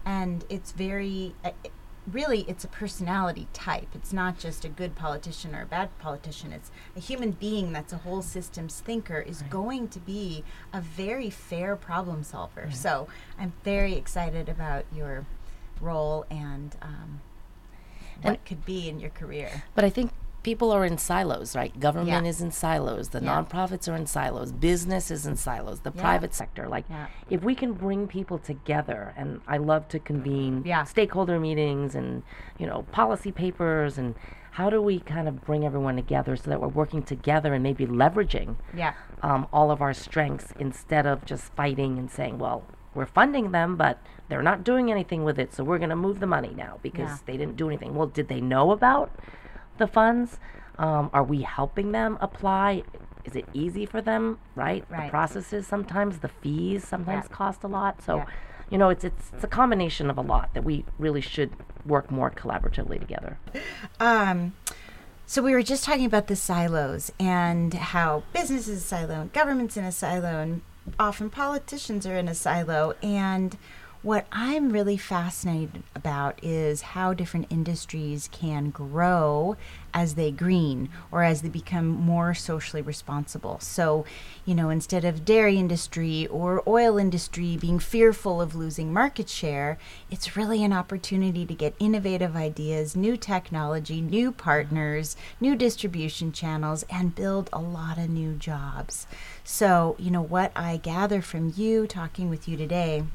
and 0.05 0.43
it's 0.49 0.71
very 0.71 1.33
uh, 1.43 1.51
it- 1.63 1.71
really 2.11 2.45
it's 2.47 2.63
a 2.63 2.67
personality 2.67 3.47
type. 3.53 3.87
It's 3.93 4.11
not 4.13 4.37
just 4.37 4.65
a 4.65 4.69
good 4.69 4.95
politician 4.95 5.55
or 5.55 5.61
a 5.61 5.65
bad 5.65 5.97
politician. 5.99 6.51
It's 6.51 6.71
a 6.95 6.99
human 6.99 7.31
being 7.31 7.71
that's 7.71 7.93
a 7.93 7.97
whole 7.97 8.21
systems 8.21 8.79
thinker 8.81 9.19
is 9.19 9.41
going 9.43 9.87
to 9.89 9.99
be 9.99 10.43
a 10.73 10.81
very 10.81 11.29
fair 11.29 11.75
problem 11.75 12.23
solver. 12.23 12.69
So 12.71 13.07
I'm 13.39 13.53
very 13.63 13.93
excited 13.93 14.49
about 14.49 14.85
your 14.93 15.25
role 15.79 16.25
and 16.29 16.75
um, 16.81 17.21
what 18.21 18.31
And- 18.35 18.45
could 18.45 18.65
be 18.65 18.89
in 18.89 18.99
your 18.99 19.09
career. 19.11 19.63
But 19.75 19.85
I 19.85 19.89
think 19.89 20.11
people 20.43 20.71
are 20.71 20.85
in 20.85 20.97
silos, 20.97 21.55
right? 21.55 21.77
Government 21.79 22.25
Yeah. 22.25 22.29
is 22.29 22.41
in 22.41 22.51
silos. 22.51 23.09
The 23.09 23.21
Yeah. 23.21 23.41
nonprofits 23.43 23.91
are 23.91 23.95
in 23.95 24.05
silos. 24.05 24.51
Business 24.51 25.09
is 25.09 25.25
in 25.25 25.35
silos. 25.37 25.79
The 25.79 25.91
Yeah. 25.95 26.01
private 26.01 26.33
sector. 26.33 26.67
Like, 26.67 26.85
if 27.29 27.43
we 27.43 27.55
can 27.55 27.73
bring 27.73 28.07
people 28.07 28.37
together, 28.37 29.13
and 29.15 29.41
I 29.47 29.57
love 29.57 29.87
to 29.89 29.99
convene 29.99 30.63
Yeah. 30.65 30.83
stakeholder 30.83 31.39
meetings 31.39 31.95
and, 31.95 32.23
you 32.57 32.67
know, 32.67 32.83
policy 32.91 33.31
papers, 33.31 33.97
and 33.97 34.15
how 34.51 34.69
do 34.69 34.81
we 34.81 34.99
kind 34.99 35.27
of 35.27 35.43
bring 35.45 35.65
everyone 35.65 35.95
together 35.95 36.35
so 36.35 36.49
that 36.49 36.61
we're 36.61 36.67
working 36.67 37.01
together 37.01 37.53
and 37.53 37.63
maybe 37.63 37.87
leveraging 37.87 38.55
Yeah. 38.73 38.93
um, 39.23 39.47
all 39.53 39.71
of 39.71 39.81
our 39.81 39.93
strengths 39.93 40.51
instead 40.59 41.07
of 41.07 41.25
just 41.25 41.53
fighting 41.53 41.97
and 41.97 42.11
saying, 42.11 42.37
well, 42.37 42.63
we're 42.93 43.05
funding 43.07 43.51
them, 43.51 43.75
but 43.77 43.97
they're 44.29 44.43
not 44.43 44.63
doing 44.63 44.91
anything 44.91 45.23
with 45.23 45.39
it, 45.39 45.53
so 45.53 45.63
we're 45.63 45.77
going 45.79 45.89
to 45.89 45.95
move 45.95 46.19
the 46.19 46.27
money 46.27 46.53
now 46.55 46.77
because 46.83 47.21
they 47.21 47.37
didn't 47.37 47.55
do 47.55 47.67
anything. 47.67 47.95
Well, 47.95 48.07
did 48.07 48.27
they 48.27 48.41
know 48.41 48.71
about 48.71 49.09
the 49.77 49.87
funds? 49.87 50.39
Um, 50.77 51.09
are 51.13 51.23
we 51.23 51.41
helping 51.43 51.91
them 51.91 52.17
apply? 52.21 52.83
Is 53.25 53.35
it 53.35 53.45
easy 53.53 53.85
for 53.85 54.01
them? 54.01 54.39
Right. 54.55 54.87
The 54.89 55.07
processes 55.09 55.67
sometimes, 55.67 56.19
the 56.19 56.27
fees 56.29 56.85
sometimes 56.87 57.27
Yeah. 57.29 57.35
cost 57.35 57.63
a 57.63 57.67
lot. 57.67 58.01
So, 58.01 58.17
Yeah. 58.17 58.25
you 58.69 58.77
know, 58.77 58.89
it's, 58.89 59.03
it's 59.03 59.31
it's 59.33 59.43
a 59.43 59.47
combination 59.47 60.09
of 60.09 60.17
a 60.17 60.21
lot 60.21 60.53
that 60.53 60.63
we 60.63 60.83
really 60.97 61.21
should 61.21 61.51
work 61.85 62.09
more 62.11 62.31
collaboratively 62.31 62.99
together. 62.99 63.37
Um, 63.99 64.53
so 65.25 65.41
we 65.41 65.53
were 65.53 65.63
just 65.63 65.83
talking 65.85 66.05
about 66.05 66.27
the 66.27 66.35
silos 66.35 67.11
and 67.19 67.73
how 67.73 68.23
business 68.33 68.67
is 68.67 68.79
a 68.83 68.85
silo 68.85 69.21
and 69.21 69.33
government's 69.33 69.77
in 69.77 69.83
a 69.85 69.91
silo 69.91 70.39
and 70.39 70.61
often 70.99 71.29
politicians 71.29 72.05
are 72.05 72.17
in 72.17 72.27
a 72.27 72.35
silo 72.35 72.93
and 73.01 73.57
what 74.03 74.27
I'm 74.33 74.71
really 74.71 74.97
fascinated 74.97 75.81
about 75.95 76.37
is 76.43 76.81
how 76.81 77.13
different 77.13 77.49
industries 77.49 78.29
can 78.33 78.69
grow 78.69 79.55
as 79.93 80.15
they 80.15 80.29
green 80.29 80.89
or 81.09 81.23
as 81.23 81.41
they 81.41 81.47
become 81.47 81.87
more 81.87 82.33
socially 82.33 82.81
responsible. 82.81 83.59
So, 83.61 84.03
you 84.45 84.55
know, 84.55 84.69
instead 84.69 85.05
of 85.05 85.23
dairy 85.23 85.57
industry 85.57 86.27
or 86.27 86.61
oil 86.67 86.97
industry 86.97 87.55
being 87.55 87.79
fearful 87.79 88.41
of 88.41 88.55
losing 88.55 88.91
market 88.91 89.29
share, 89.29 89.77
it's 90.11 90.35
really 90.35 90.65
an 90.65 90.73
opportunity 90.73 91.45
to 91.45 91.53
get 91.53 91.73
innovative 91.79 92.35
ideas, 92.35 92.97
new 92.97 93.15
technology, 93.15 94.01
new 94.01 94.33
partners, 94.33 95.15
new 95.39 95.55
distribution 95.55 96.33
channels, 96.33 96.83
and 96.89 97.15
build 97.15 97.49
a 97.53 97.61
lot 97.61 97.97
of 97.97 98.09
new 98.09 98.33
jobs. 98.33 99.07
So, 99.45 99.95
you 99.97 100.11
know, 100.11 100.21
what 100.21 100.51
I 100.57 100.75
gather 100.75 101.21
from 101.21 101.53
you 101.55 101.87
talking 101.87 102.29
with 102.29 102.49
you 102.49 102.57
today 102.57 103.05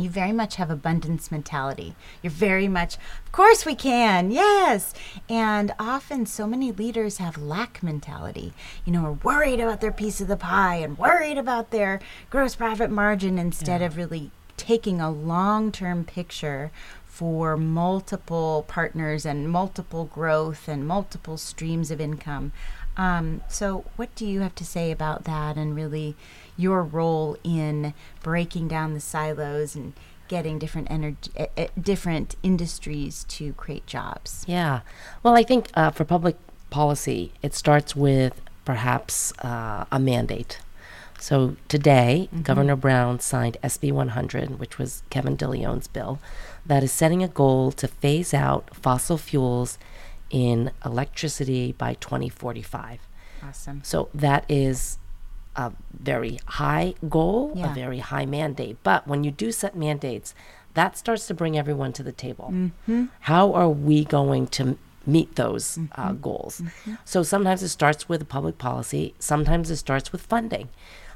you 0.00 0.10
very 0.10 0.32
much 0.32 0.56
have 0.56 0.70
abundance 0.70 1.30
mentality. 1.30 1.94
You're 2.22 2.30
very 2.30 2.68
much, 2.68 2.96
of 2.96 3.32
course 3.32 3.64
we 3.64 3.74
can, 3.74 4.30
yes. 4.30 4.94
And 5.28 5.72
often 5.78 6.26
so 6.26 6.46
many 6.46 6.72
leaders 6.72 7.18
have 7.18 7.36
lack 7.36 7.82
mentality. 7.82 8.52
You 8.84 8.92
know, 8.92 9.04
are 9.04 9.12
worried 9.12 9.60
about 9.60 9.80
their 9.80 9.92
piece 9.92 10.20
of 10.20 10.28
the 10.28 10.36
pie 10.36 10.76
and 10.76 10.98
worried 10.98 11.38
about 11.38 11.70
their 11.70 12.00
gross 12.30 12.54
profit 12.54 12.90
margin 12.90 13.38
instead 13.38 13.82
of 13.82 13.96
really 13.96 14.30
taking 14.56 15.00
a 15.00 15.10
long 15.10 15.72
term 15.72 16.04
picture 16.04 16.70
for 17.06 17.56
multiple 17.56 18.64
partners 18.68 19.26
and 19.26 19.50
multiple 19.50 20.06
growth 20.06 20.68
and 20.68 20.86
multiple 20.86 21.36
streams 21.36 21.90
of 21.90 22.00
income. 22.00 22.52
Um, 22.96 23.42
so, 23.48 23.84
what 23.96 24.14
do 24.14 24.26
you 24.26 24.40
have 24.40 24.54
to 24.56 24.64
say 24.64 24.90
about 24.90 25.24
that 25.24 25.56
and 25.56 25.74
really 25.74 26.16
your 26.60 26.82
role 26.82 27.36
in 27.42 27.94
breaking 28.22 28.68
down 28.68 28.94
the 28.94 29.00
silos 29.00 29.74
and 29.74 29.92
getting 30.28 30.58
different 30.58 30.88
energy, 30.90 31.30
uh, 31.38 31.46
uh, 31.58 31.66
different 31.80 32.36
industries 32.42 33.24
to 33.24 33.52
create 33.54 33.86
jobs? 33.86 34.44
Yeah. 34.46 34.80
Well, 35.22 35.36
I 35.36 35.42
think 35.42 35.68
uh, 35.74 35.90
for 35.90 36.04
public 36.04 36.36
policy, 36.70 37.32
it 37.42 37.54
starts 37.54 37.96
with 37.96 38.40
perhaps 38.64 39.32
uh, 39.40 39.84
a 39.90 39.98
mandate. 39.98 40.60
So 41.18 41.56
today, 41.68 42.30
Governor 42.42 42.76
Brown 42.76 43.20
signed 43.20 43.58
SB 43.62 43.92
100, 43.92 44.58
which 44.58 44.78
was 44.78 45.02
Kevin 45.10 45.36
DeLeon's 45.36 45.86
bill, 45.86 46.18
that 46.64 46.82
is 46.82 46.92
setting 46.92 47.22
a 47.22 47.28
goal 47.28 47.72
to 47.72 47.86
phase 47.88 48.32
out 48.32 48.74
fossil 48.74 49.18
fuels 49.18 49.76
in 50.30 50.70
electricity 50.84 51.72
by 51.72 51.94
2045. 51.94 53.00
Awesome. 53.42 53.82
So 53.84 54.08
that 54.14 54.44
is 54.48 54.98
a 55.56 55.72
very 55.92 56.38
high 56.46 56.94
goal, 57.08 57.52
Yeah. 57.54 57.70
a 57.70 57.74
very 57.74 57.98
high 57.98 58.26
mandate. 58.26 58.76
But 58.82 59.06
when 59.06 59.24
you 59.24 59.30
do 59.30 59.52
set 59.52 59.74
mandates, 59.76 60.34
that 60.74 60.96
starts 60.96 61.26
to 61.26 61.34
bring 61.34 61.58
everyone 61.58 61.92
to 61.94 62.02
the 62.02 62.12
table. 62.12 62.50
Mm-hmm. 62.52 63.06
How 63.20 63.52
are 63.52 63.68
we 63.68 64.04
going 64.04 64.46
to 64.48 64.78
meet 65.06 65.34
those 65.36 65.76
uh, 65.76 65.80
mm-hmm. 65.80 66.00
Mm-hmm. 66.00 66.20
goals? 66.20 66.62
So 67.04 67.22
sometimes 67.22 67.62
it 67.62 67.68
starts 67.68 68.08
with 68.08 68.28
public 68.28 68.58
policy, 68.58 69.14
sometimes 69.18 69.70
it 69.70 69.76
starts 69.76 70.12
with 70.12 70.22
funding. 70.22 70.68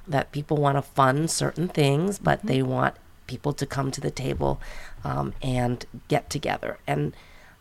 That 0.07 0.33
people 0.33 0.59
want 0.59 0.77
to 0.77 0.83
fund 0.83 1.31
certain 1.31 1.69
things, 1.69 2.19
but 2.19 2.43
they 2.43 2.61
want 2.61 2.97
people 3.27 3.55
to 3.55 3.65
come 3.65 3.91
to 3.91 4.03
the 4.03 4.11
table 4.11 4.61
um, 5.03 5.33
and 5.41 5.87
get 6.09 6.29
together. 6.29 6.77
And 6.87 7.15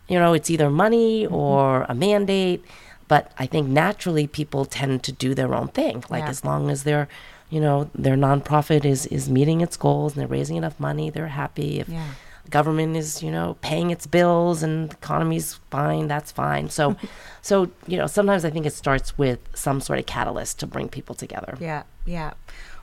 you 0.09 0.19
know, 0.19 0.33
it's 0.33 0.49
either 0.49 0.69
money 0.69 1.25
or 1.25 1.83
a 1.87 1.95
mandate, 1.95 2.65
but 3.13 3.31
I 3.37 3.45
think 3.45 3.67
naturally 3.67 4.25
people 4.25 4.65
tend 4.65 5.03
to 5.03 5.11
do 5.11 5.35
their 5.35 5.53
own 5.53 5.67
thing. 5.67 6.03
Like 6.09 6.23
Yeah. 6.23 6.29
as 6.35 6.43
long 6.43 6.71
as 6.71 6.81
their, 6.81 7.07
you 7.51 7.61
know, 7.61 7.91
their 7.93 8.15
nonprofit 8.15 8.83
is 8.85 9.05
is 9.17 9.29
meeting 9.29 9.61
its 9.61 9.77
goals 9.77 10.13
and 10.13 10.19
they're 10.21 10.35
raising 10.39 10.57
enough 10.57 10.79
money, 10.79 11.11
they're 11.11 11.27
happy. 11.43 11.79
If 11.79 11.89
Yeah. 11.89 12.07
government 12.49 12.97
is, 12.97 13.21
you 13.21 13.29
know, 13.29 13.47
paying 13.61 13.91
its 13.91 14.07
bills 14.07 14.63
and 14.63 14.89
the 14.89 14.95
economy's 14.95 15.59
fine, 15.69 16.07
that's 16.07 16.31
fine. 16.31 16.71
So, 16.71 16.95
so 17.49 17.53
you 17.85 17.97
know, 17.99 18.07
sometimes 18.07 18.43
I 18.45 18.49
think 18.49 18.65
it 18.65 18.73
starts 18.73 19.15
with 19.15 19.37
some 19.53 19.79
sort 19.79 19.99
of 19.99 20.07
catalyst 20.07 20.53
to 20.61 20.65
bring 20.65 20.89
people 20.89 21.13
together. 21.13 21.55
Yeah, 21.59 21.83
yeah. 22.07 22.31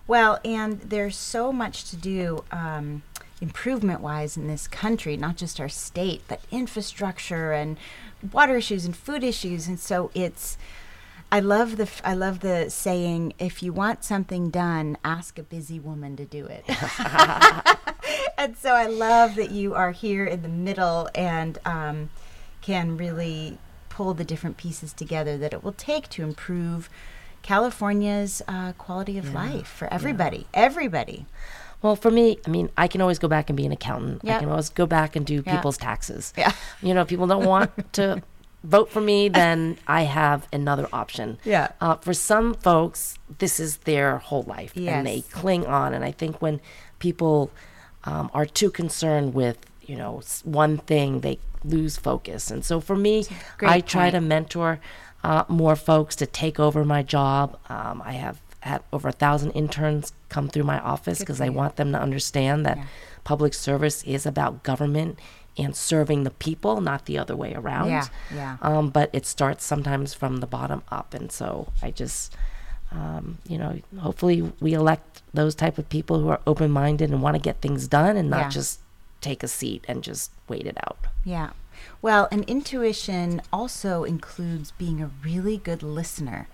Well, 0.06 0.38
and 0.44 0.80
there's 0.92 1.16
so 1.16 1.50
much 1.52 1.90
to 1.90 1.96
do 1.96 2.44
um, 2.52 3.02
improvement 3.40 4.00
wise 4.00 4.36
in 4.36 4.46
this 4.46 4.68
country, 4.68 5.16
not 5.16 5.34
just 5.36 5.58
our 5.58 5.68
state, 5.68 6.20
but 6.28 6.38
infrastructure 6.52 7.50
and 7.52 7.76
water 8.32 8.56
issues 8.56 8.84
and 8.84 8.96
food 8.96 9.24
issues. 9.24 9.68
And 9.68 9.78
so 9.78 10.10
it's. 10.14 10.58
I 11.32 11.38
love 11.38 11.76
the 11.76 11.88
I 12.02 12.14
love 12.14 12.40
the 12.40 12.70
saying 12.70 13.34
if 13.38 13.62
you 13.62 13.72
want 13.72 14.02
something 14.02 14.50
done 14.50 14.98
ask 15.04 15.38
a 15.38 15.44
busy 15.44 15.78
woman 15.78 16.16
to 16.16 16.24
do 16.24 16.46
it. 16.46 16.64
and 18.36 18.56
so 18.56 18.74
I 18.74 18.86
love 18.86 19.36
that 19.36 19.52
you 19.52 19.74
are 19.74 19.92
here 19.92 20.24
in 20.24 20.42
the 20.42 20.48
middle 20.48 21.08
and 21.14 21.56
um, 21.64 22.10
can 22.62 22.96
really 22.96 23.58
pull 23.90 24.12
the 24.14 24.24
different 24.24 24.56
pieces 24.56 24.92
together 24.92 25.38
that 25.38 25.52
it 25.52 25.62
will 25.62 25.72
take 25.72 26.08
to 26.08 26.24
improve 26.24 26.90
California's 27.42 28.42
uh, 28.48 28.72
quality 28.72 29.18
of 29.18 29.32
life 29.32 29.66
for 29.68 29.92
everybody. 29.92 30.46
Everybody. 30.52 31.26
Well, 31.82 31.96
for 31.96 32.10
me, 32.10 32.38
I 32.46 32.50
mean, 32.50 32.70
I 32.76 32.88
can 32.88 33.00
always 33.00 33.18
go 33.18 33.28
back 33.28 33.48
and 33.50 33.56
be 33.56 33.64
an 33.66 33.72
accountant. 33.72 34.22
I 34.28 34.38
can 34.38 34.48
always 34.48 34.68
go 34.68 34.86
back 34.86 35.16
and 35.16 35.24
do 35.24 35.42
Yeah. 35.46 35.56
people's 35.56 35.78
taxes. 35.78 36.32
Yeah. 36.36 36.52
You 36.82 36.92
know, 36.94 37.02
if 37.02 37.08
people 37.08 37.26
don't 37.26 37.46
want 37.46 37.70
to 37.94 38.22
vote 38.64 38.90
for 38.90 39.00
me, 39.00 39.28
then 39.30 39.78
I 39.86 40.02
have 40.02 40.46
another 40.52 40.86
option. 40.92 41.38
Yeah. 41.44 41.68
Uh, 41.80 41.94
for 41.96 42.12
some 42.12 42.52
folks, 42.54 43.18
this 43.38 43.58
is 43.58 43.78
their 43.78 44.18
whole 44.18 44.42
life, 44.42 44.76
and 44.76 45.06
they 45.06 45.22
cling 45.22 45.66
on. 45.66 45.94
And 45.94 46.04
I 46.04 46.12
think 46.12 46.42
when 46.42 46.60
people 46.98 47.50
um, 48.04 48.30
are 48.34 48.46
too 48.46 48.70
concerned 48.70 49.34
with 49.34 49.56
you 49.82 49.96
know 49.96 50.22
one 50.44 50.78
thing 50.78 51.20
they 51.20 51.38
lose 51.64 51.96
focus 51.96 52.50
and 52.50 52.64
so 52.64 52.80
for 52.80 52.94
me 52.96 53.24
great 53.58 53.70
i 53.70 53.80
try 53.80 54.04
point. 54.04 54.14
to 54.14 54.20
mentor 54.20 54.80
uh, 55.24 55.44
more 55.48 55.74
folks 55.76 56.14
to 56.16 56.26
take 56.26 56.60
over 56.60 56.84
my 56.84 57.02
job 57.02 57.58
um, 57.68 58.00
i 58.04 58.12
have 58.12 58.40
had 58.60 58.82
over 58.92 59.08
a 59.08 59.12
thousand 59.12 59.50
interns 59.52 60.12
come 60.28 60.48
through 60.48 60.64
my 60.64 60.78
office 60.80 61.18
because 61.18 61.40
i 61.40 61.48
want 61.48 61.76
them 61.76 61.92
to 61.92 61.98
understand 62.00 62.64
that 62.66 62.76
Yeah. 62.76 62.84
public 63.24 63.54
service 63.54 64.02
is 64.04 64.26
about 64.26 64.62
government 64.62 65.18
and 65.58 65.74
serving 65.74 66.24
the 66.24 66.30
people 66.30 66.80
not 66.80 67.06
the 67.06 67.18
other 67.18 67.34
way 67.36 67.54
around 67.54 67.88
Yeah, 67.88 68.06
yeah. 68.34 68.56
um, 68.62 68.90
but 68.90 69.10
it 69.12 69.26
starts 69.26 69.64
sometimes 69.64 70.14
from 70.14 70.38
the 70.38 70.46
bottom 70.46 70.82
up 70.90 71.14
and 71.14 71.30
so 71.32 71.72
i 71.82 71.90
just 71.90 72.36
um, 72.92 73.38
you 73.46 73.56
know 73.58 73.78
hopefully 73.98 74.52
we 74.60 74.72
elect 74.74 75.22
those 75.32 75.54
type 75.54 75.78
of 75.78 75.88
people 75.88 76.18
who 76.20 76.28
are 76.28 76.40
open-minded 76.46 77.08
and 77.10 77.22
want 77.22 77.36
to 77.36 77.40
get 77.42 77.60
things 77.60 77.86
done 77.88 78.16
and 78.16 78.28
not 78.30 78.40
Yeah. 78.46 78.48
just 78.50 78.80
take 79.20 79.42
a 79.42 79.48
seat 79.48 79.84
and 79.88 80.02
just 80.02 80.30
wait 80.48 80.66
it 80.66 80.76
out 80.86 80.98
Yeah. 81.24 81.50
Well, 82.02 82.28
and 82.30 82.44
intuition 82.44 83.40
also 83.52 84.04
includes 84.04 84.70
being 84.72 85.02
a 85.02 85.10
really 85.24 85.56
good 85.56 85.82
listener. 85.82 86.46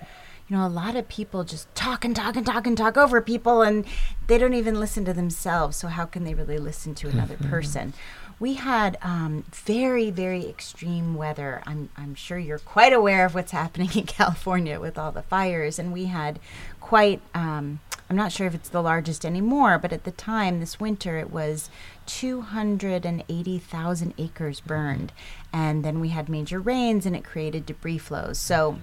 You 0.49 0.57
know, 0.57 0.67
a 0.67 0.69
lot 0.69 0.95
of 0.95 1.09
people 1.09 1.43
just 1.43 1.73
talk 1.75 2.05
and 2.05 2.15
talk 2.15 2.37
and 2.37 2.47
talk 2.47 2.69
and 2.69 2.79
talk 2.79 2.97
over 2.97 3.21
people 3.21 3.63
and 3.63 3.85
they 4.29 4.39
don't 4.39 4.55
even 4.55 4.79
listen 4.79 5.05
to 5.05 5.13
themselves. 5.13 5.77
So, 5.77 5.89
how 5.89 6.05
can 6.05 6.23
they 6.23 6.35
really 6.35 6.59
listen 6.59 6.95
to 6.97 7.09
another 7.09 7.37
person? 7.37 7.95
We 8.39 8.55
had 8.55 8.99
um, 9.03 9.45
very, 9.53 10.11
very 10.11 10.47
extreme 10.47 11.15
weather. 11.15 11.63
I'm, 11.67 11.89
I'm 11.97 12.15
sure 12.15 12.39
you're 12.39 12.59
quite 12.59 12.93
aware 12.93 13.25
of 13.25 13.35
what's 13.35 13.53
happening 13.53 13.91
in 13.95 14.05
California 14.05 14.79
with 14.79 14.99
all 14.99 15.11
the 15.11 15.23
fires. 15.23 15.79
And 15.79 15.93
we 15.93 16.05
had 16.05 16.39
quite, 16.81 17.23
um, 17.35 17.81
I'm 18.11 18.17
not 18.17 18.33
sure 18.33 18.47
if 18.47 18.55
it's 18.55 18.69
the 18.69 18.83
largest 18.83 19.25
anymore, 19.25 19.79
but 19.79 19.93
at 19.93 20.05
the 20.05 20.13
time, 20.13 20.61
this 20.61 20.79
winter, 20.79 21.19
it 21.19 21.31
was 21.31 21.71
280,000 22.07 24.15
acres 24.19 24.61
burned. 24.61 25.13
And 25.53 25.85
then 25.85 25.99
we 25.99 26.11
had 26.11 26.29
major 26.29 26.61
rains 26.61 27.07
and 27.07 27.17
it 27.17 27.25
created 27.25 27.67
debris 27.67 27.99
flows. 27.99 28.39
So 28.39 28.79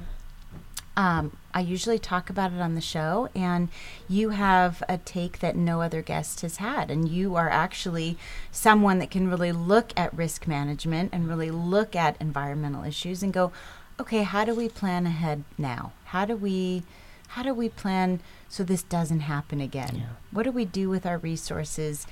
um, 0.96 1.38
I 1.54 1.62
usually 1.62 2.00
talk 2.00 2.30
about 2.30 2.54
it 2.54 2.60
on 2.60 2.76
the 2.76 2.82
show, 2.82 3.30
and 3.36 3.70
you 4.08 4.30
have 4.30 4.84
a 4.88 4.98
take 4.98 5.40
that 5.40 5.56
no 5.56 5.82
other 5.82 6.02
guest 6.02 6.42
has 6.42 6.58
had. 6.58 6.92
And 6.92 7.08
you 7.10 7.36
are 7.36 7.50
actually 7.50 8.18
someone 8.52 9.00
that 9.00 9.12
can 9.12 9.30
really 9.30 9.52
look 9.52 9.92
at 9.98 10.16
risk 10.16 10.48
management 10.48 11.10
and 11.14 11.28
really 11.28 11.52
look 11.52 11.96
at 11.96 12.20
environmental 12.20 12.84
issues 12.84 13.24
and 13.24 13.34
go, 13.34 13.52
okay, 14.00 14.24
how 14.24 14.46
do 14.46 14.54
we 14.54 14.70
plan 14.70 15.06
ahead 15.06 15.44
now? 15.58 15.94
How 16.06 16.26
do 16.26 16.36
we 16.36 16.84
how 17.30 17.42
do 17.42 17.52
we 17.52 17.68
plan 17.68 18.20
so 18.48 18.64
this 18.64 18.84
doesn't 18.84 19.22
happen 19.22 19.60
again? 19.60 19.96
What 20.30 20.44
do 20.44 20.52
we 20.52 20.66
do 20.66 20.88
with 20.90 21.04
our 21.04 21.18
resources 21.18 22.06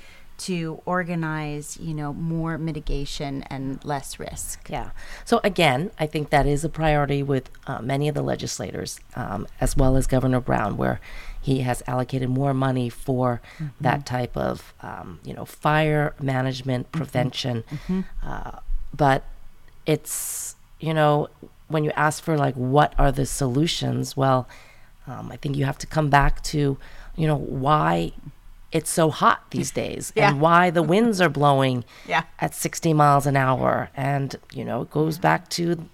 to 0.46 0.80
organize, 0.86 1.76
you 1.80 1.94
know, 1.94 2.12
more 2.12 2.58
mitigation 2.58 3.42
and 3.44 3.84
less 3.84 4.18
risk? 4.18 4.68
Yeah. 4.68 4.90
So 5.24 5.40
again, 5.44 5.90
I 5.98 6.06
think 6.06 6.30
that 6.30 6.46
is 6.46 6.64
a 6.64 6.68
priority 6.68 7.22
with 7.22 7.50
uh, 7.66 7.80
many 7.80 8.08
of 8.08 8.14
the 8.14 8.22
legislators, 8.22 9.00
um, 9.16 9.46
as 9.60 9.76
well 9.76 9.96
as 9.96 10.06
Governor 10.06 10.40
Brown, 10.40 10.76
where 10.76 11.00
he 11.40 11.60
has 11.60 11.82
allocated 11.86 12.28
more 12.28 12.54
money 12.54 12.88
for 12.88 13.40
that 13.80 14.06
type 14.06 14.36
of, 14.36 14.72
um, 14.80 15.18
you 15.24 15.34
know, 15.34 15.44
fire 15.44 16.14
management 16.20 16.92
prevention. 16.92 17.64
Uh, 18.22 18.60
but 18.96 19.24
it's, 19.86 20.54
you 20.78 20.94
know, 20.94 21.28
when 21.68 21.82
you 21.84 21.90
ask 21.96 22.22
for 22.22 22.36
like 22.36 22.54
what 22.54 22.94
are 22.98 23.10
the 23.10 23.26
solutions, 23.26 24.16
well, 24.16 24.48
um, 25.06 25.32
I 25.32 25.36
think 25.36 25.56
you 25.56 25.64
have 25.64 25.78
to 25.78 25.86
come 25.86 26.10
back 26.10 26.42
to, 26.44 26.78
you 27.16 27.26
know, 27.26 27.36
why 27.36 28.12
it's 28.72 28.90
so 28.90 29.10
hot 29.10 29.38
these 29.50 29.70
days 29.82 30.12
Yeah. 30.16 30.30
and 30.30 30.40
why 30.40 30.70
the 30.70 30.82
winds 30.82 31.20
are 31.20 31.28
blowing 31.28 31.84
Yeah. 32.06 32.22
at 32.40 32.54
60 32.54 32.92
miles 32.94 33.26
an 33.26 33.36
hour. 33.36 33.90
And, 33.96 34.34
you 34.52 34.64
know, 34.64 34.82
it 34.82 34.90
goes 34.90 35.18
back 35.18 35.48
to 35.50 35.88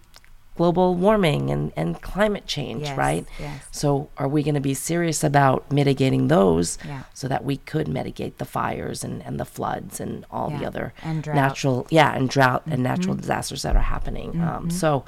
global 0.57 0.95
warming 0.97 1.51
and, 1.51 1.73
and 1.77 2.01
climate 2.03 2.45
change, 2.47 2.83
Yes, 2.83 2.99
right? 2.99 3.25
yes. 3.39 3.63
So, 3.71 4.11
are 4.17 4.27
we 4.27 4.43
going 4.43 4.57
to 4.57 4.61
be 4.61 4.75
serious 4.75 5.23
about 5.23 5.71
mitigating 5.71 6.27
those 6.29 6.79
Yeah. 6.85 7.03
so 7.15 7.29
that 7.29 7.45
we 7.45 7.59
could 7.59 7.87
mitigate 7.87 8.39
the 8.39 8.45
fires 8.45 9.05
and, 9.05 9.23
and 9.25 9.39
the 9.39 9.45
floods 9.45 10.01
and 10.01 10.27
all 10.33 10.51
the 10.51 10.59
Yeah, 10.63 10.67
other 10.67 10.93
drought. 11.03 11.15
Mm-hmm. 11.23 11.35
natural, 11.37 11.87
yeah, 11.91 12.13
and 12.17 12.29
drought 12.29 12.63
and 12.67 12.83
natural 12.83 13.15
disasters 13.15 13.63
that 13.63 13.77
are 13.77 13.83
happening? 13.83 14.41
Um, 14.41 14.69
so, 14.71 15.05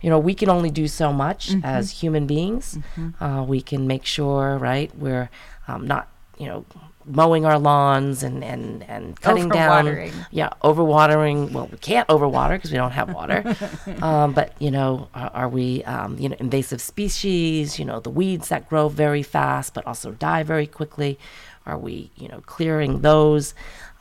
you 0.00 0.08
know, 0.08 0.18
we 0.18 0.32
can 0.34 0.48
only 0.48 0.70
do 0.70 0.88
so 0.88 1.12
much 1.12 1.50
Mm-hmm. 1.50 1.64
as 1.66 1.90
human 2.02 2.26
beings. 2.26 2.78
Uh, 3.20 3.44
we 3.46 3.60
can 3.60 3.86
make 3.86 4.06
sure, 4.06 4.56
right, 4.56 4.90
we're 4.96 5.28
um, 5.68 5.86
not, 5.86 6.08
you 6.38 6.46
know, 6.46 6.64
mowing 7.06 7.44
our 7.46 7.58
lawns 7.58 8.22
and, 8.22 8.42
and, 8.42 8.82
and 8.84 9.20
cutting 9.20 9.48
down. 9.48 9.86
Overwatering. 9.86 10.12
Yeah, 10.30 10.50
overwatering. 10.62 11.52
Well, 11.52 11.68
we 11.70 11.78
can't 11.78 12.08
overwater 12.08 12.56
because 12.56 12.72
we 12.72 12.76
don't 12.78 12.90
have 12.92 13.12
water. 13.14 13.56
um, 14.02 14.32
but, 14.32 14.52
you 14.58 14.70
know, 14.70 15.08
are, 15.14 15.30
are 15.34 15.48
we, 15.48 15.84
um, 15.84 16.18
you 16.18 16.28
know, 16.28 16.36
invasive 16.38 16.80
species, 16.80 17.78
you 17.78 17.84
know, 17.84 18.00
the 18.00 18.10
weeds 18.10 18.48
that 18.48 18.68
grow 18.68 18.88
very 18.88 19.22
fast 19.22 19.74
but 19.74 19.86
also 19.86 20.12
die 20.12 20.42
very 20.42 20.66
quickly? 20.66 21.18
Are 21.64 21.78
we, 21.78 22.10
you 22.16 22.28
know, 22.28 22.40
clearing 22.46 23.00
those? 23.00 23.54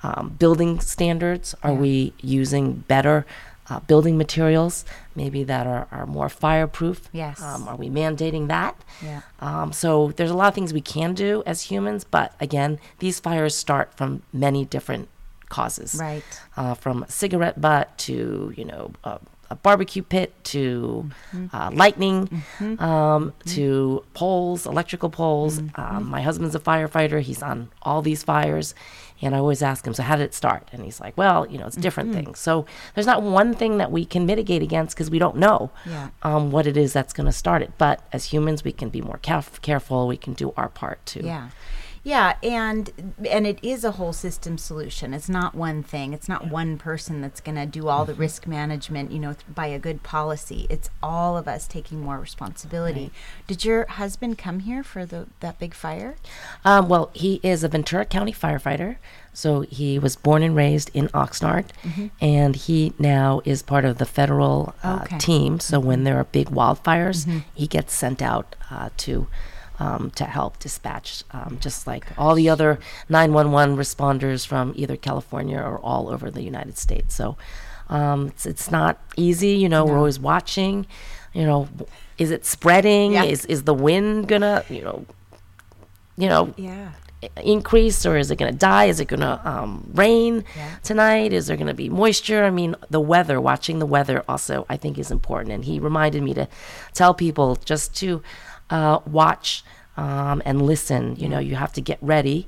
Um, 0.04 0.36
building 0.38 0.80
standards, 0.82 1.56
are 1.64 1.72
Yeah. 1.72 1.80
we 1.80 2.14
using 2.22 2.74
better 2.88 3.26
uh, 3.70 3.80
building 3.82 4.18
materials, 4.18 4.86
maybe 5.16 5.44
that 5.44 5.66
are, 5.68 5.88
are 5.92 6.06
more 6.06 6.30
fireproof? 6.30 7.10
Yes. 7.12 7.42
Um, 7.42 7.68
are 7.68 7.76
we 7.76 7.90
mandating 7.90 8.48
that? 8.48 8.80
Yeah. 9.04 9.22
Um, 9.40 9.74
so 9.74 10.12
there's 10.16 10.32
a 10.32 10.36
lot 10.36 10.50
of 10.50 10.56
things 10.56 10.74
we 10.74 10.82
can 10.82 11.14
do 11.14 11.44
as 11.46 11.64
humans, 11.64 12.04
but 12.04 12.34
again, 12.40 12.80
these 13.00 13.20
fires 13.20 13.56
start 13.56 13.96
from 13.96 14.22
many 14.32 14.66
different 14.66 15.10
causes. 15.50 15.96
Right. 15.96 16.24
Uh, 16.58 16.74
from 16.74 17.04
a 17.04 17.12
cigarette 17.12 17.62
butt 17.62 17.98
to 18.00 18.54
you 18.56 18.66
know 18.66 18.92
a, 19.04 19.20
a 19.50 19.56
barbecue 19.56 20.02
pit 20.04 20.34
to 20.46 21.10
Mm-hmm. 21.34 21.56
uh, 21.56 21.72
lightning 21.72 22.44
um, 22.80 23.34
to 23.46 24.04
poles, 24.14 24.66
electrical 24.66 25.10
poles. 25.10 25.60
Mm-hmm. 25.60 25.80
Um, 25.98 26.06
my 26.10 26.22
husband's 26.22 26.56
a 26.56 26.60
firefighter. 26.60 27.22
He's 27.22 27.44
on 27.44 27.70
all 27.82 28.02
these 28.02 28.24
fires. 28.24 28.74
And 29.22 29.34
I 29.34 29.38
always 29.40 29.62
ask 29.62 29.88
him, 29.88 29.94
so 29.94 30.04
how 30.04 30.18
did 30.18 30.24
it 30.24 30.34
start? 30.34 30.68
And 30.74 30.84
he's 30.84 31.00
like, 31.00 31.18
well, 31.18 31.48
you 31.50 31.58
know, 31.58 31.66
it's 31.68 31.78
different 31.78 32.10
Mm-hmm. 32.10 32.26
things. 32.26 32.40
So 32.40 32.66
there's 32.94 33.08
not 33.08 33.24
one 33.24 33.54
thing 33.54 33.78
that 33.78 33.92
we 33.92 34.04
can 34.06 34.26
mitigate 34.26 34.62
against 34.62 34.96
because 34.96 35.10
we 35.10 35.20
don't 35.20 35.38
know 35.38 35.72
Yeah. 35.86 36.10
um, 36.24 36.52
what 36.52 36.68
it 36.68 36.76
is 36.76 36.92
that's 36.94 37.14
going 37.14 37.26
to 37.26 37.32
start 37.32 37.62
it. 37.62 37.72
But 37.78 38.02
as 38.12 38.26
humans, 38.26 38.64
we 38.64 38.72
can 38.74 38.90
be 38.90 39.02
more 39.02 39.18
caref- 39.20 39.62
careful. 39.62 40.08
We 40.08 40.18
can 40.18 40.34
do 40.34 40.54
our 40.58 40.68
part 40.70 41.04
too. 41.06 41.22
Yeah. 41.24 41.50
Yeah, 42.06 42.36
and 42.44 42.92
and 43.28 43.48
it 43.48 43.58
is 43.64 43.84
a 43.84 43.94
whole 43.94 44.14
system 44.14 44.60
solution. 44.60 45.12
It's 45.12 45.28
not 45.28 45.56
one 45.56 45.82
thing. 45.82 46.14
It's 46.14 46.30
not 46.30 46.48
one 46.48 46.78
person 46.78 47.20
that's 47.20 47.42
going 47.42 47.56
to 47.56 47.66
do 47.66 47.88
all 47.88 48.06
the 48.06 48.14
risk 48.14 48.46
management, 48.46 49.12
you 49.12 49.18
know, 49.18 49.34
th- 49.34 49.44
by 49.54 49.66
a 49.66 49.80
good 49.80 50.04
policy. 50.04 50.68
It's 50.70 50.88
all 51.02 51.36
of 51.36 51.48
us 51.48 51.68
taking 51.68 52.02
more 52.02 52.20
responsibility. 52.20 53.10
Did 53.48 53.66
your 53.66 53.88
husband 53.88 54.38
come 54.38 54.60
here 54.60 54.84
for 54.84 55.04
the 55.04 55.26
that 55.40 55.58
big 55.58 55.74
fire? 55.74 56.16
Um, 56.64 56.88
well, 56.90 57.10
he 57.16 57.40
is 57.42 57.64
a 57.64 57.68
Ventura 57.70 58.06
County 58.06 58.32
firefighter. 58.32 58.98
So 59.34 59.62
he 59.62 59.98
was 59.98 60.16
born 60.16 60.44
and 60.44 60.56
raised 60.56 60.92
in 60.94 61.08
Oxnard, 61.10 61.66
and 62.22 62.56
he 62.56 62.94
now 63.00 63.42
is 63.46 63.64
part 63.64 63.84
of 63.84 63.98
the 63.98 64.06
federal 64.06 64.76
uh, 64.84 65.00
Okay. 65.06 65.18
team. 65.18 65.60
So 65.60 65.80
when 65.80 66.04
there 66.04 66.18
are 66.18 66.24
big 66.26 66.50
wildfires, 66.52 67.28
he 67.56 67.66
gets 67.68 67.94
sent 67.96 68.22
out 68.22 68.56
uh, 68.70 68.90
to 68.98 69.28
um, 69.80 70.12
to 70.12 70.26
help 70.26 70.60
dispatch, 70.60 71.24
um, 71.32 71.58
just 71.60 71.86
like 71.88 72.06
all 72.18 72.36
the 72.36 72.50
other 72.50 72.80
911 73.10 73.76
responders 73.78 74.46
from 74.48 74.74
either 74.76 74.96
California 74.96 75.58
or 75.60 75.78
all 75.80 76.10
over 76.10 76.32
the 76.32 76.42
United 76.44 76.78
States. 76.78 77.14
So 77.16 77.38
um, 77.90 78.28
it's, 78.28 78.46
it's 78.46 78.72
not 78.72 79.00
easy. 79.18 79.50
You 79.50 79.70
know, 79.70 79.86
we're 79.86 79.98
always 79.98 80.20
watching. 80.20 80.86
You 81.34 81.46
know, 81.46 81.68
is 82.18 82.32
it 82.32 82.46
spreading? 82.46 83.14
Yeah. 83.14 83.26
Is 83.26 83.46
is 83.46 83.64
the 83.64 83.74
wind 83.74 84.28
gonna 84.30 84.64
you 84.70 84.82
know 84.82 85.06
you 86.18 86.30
know 86.30 86.54
Yeah. 86.56 86.92
increase 87.44 88.06
or 88.06 88.18
is 88.18 88.32
it 88.32 88.38
to 88.38 88.52
die? 88.52 88.86
Is 88.86 89.00
it 89.00 89.10
to 89.10 89.48
um, 89.50 89.90
rain 89.94 90.44
Yeah. 90.56 90.76
tonight? 90.84 91.34
Is 91.34 91.48
there 91.48 91.58
to 91.58 91.74
be 91.74 91.90
moisture? 91.90 92.46
I 92.46 92.52
mean, 92.52 92.76
the 92.90 93.00
weather, 93.02 93.42
watching 93.42 93.80
the 93.80 93.86
weather 93.86 94.24
also, 94.30 94.66
I 94.70 94.78
think 94.78 94.98
is 94.98 95.12
important. 95.12 95.52
And 95.54 95.66
he 95.66 95.80
reminded 95.80 96.24
me 96.24 96.34
to 96.36 96.48
tell 96.94 97.14
people 97.14 97.58
just 97.66 97.96
to 97.98 98.22
uh, 98.70 99.00
watch 99.06 99.64
um, 99.98 100.42
and 100.46 100.62
listen. 100.62 101.16
You 101.18 101.30
know, 101.30 101.40
you 101.40 101.56
have 101.56 101.74
to 101.74 101.82
get 101.82 101.98
ready. 102.02 102.48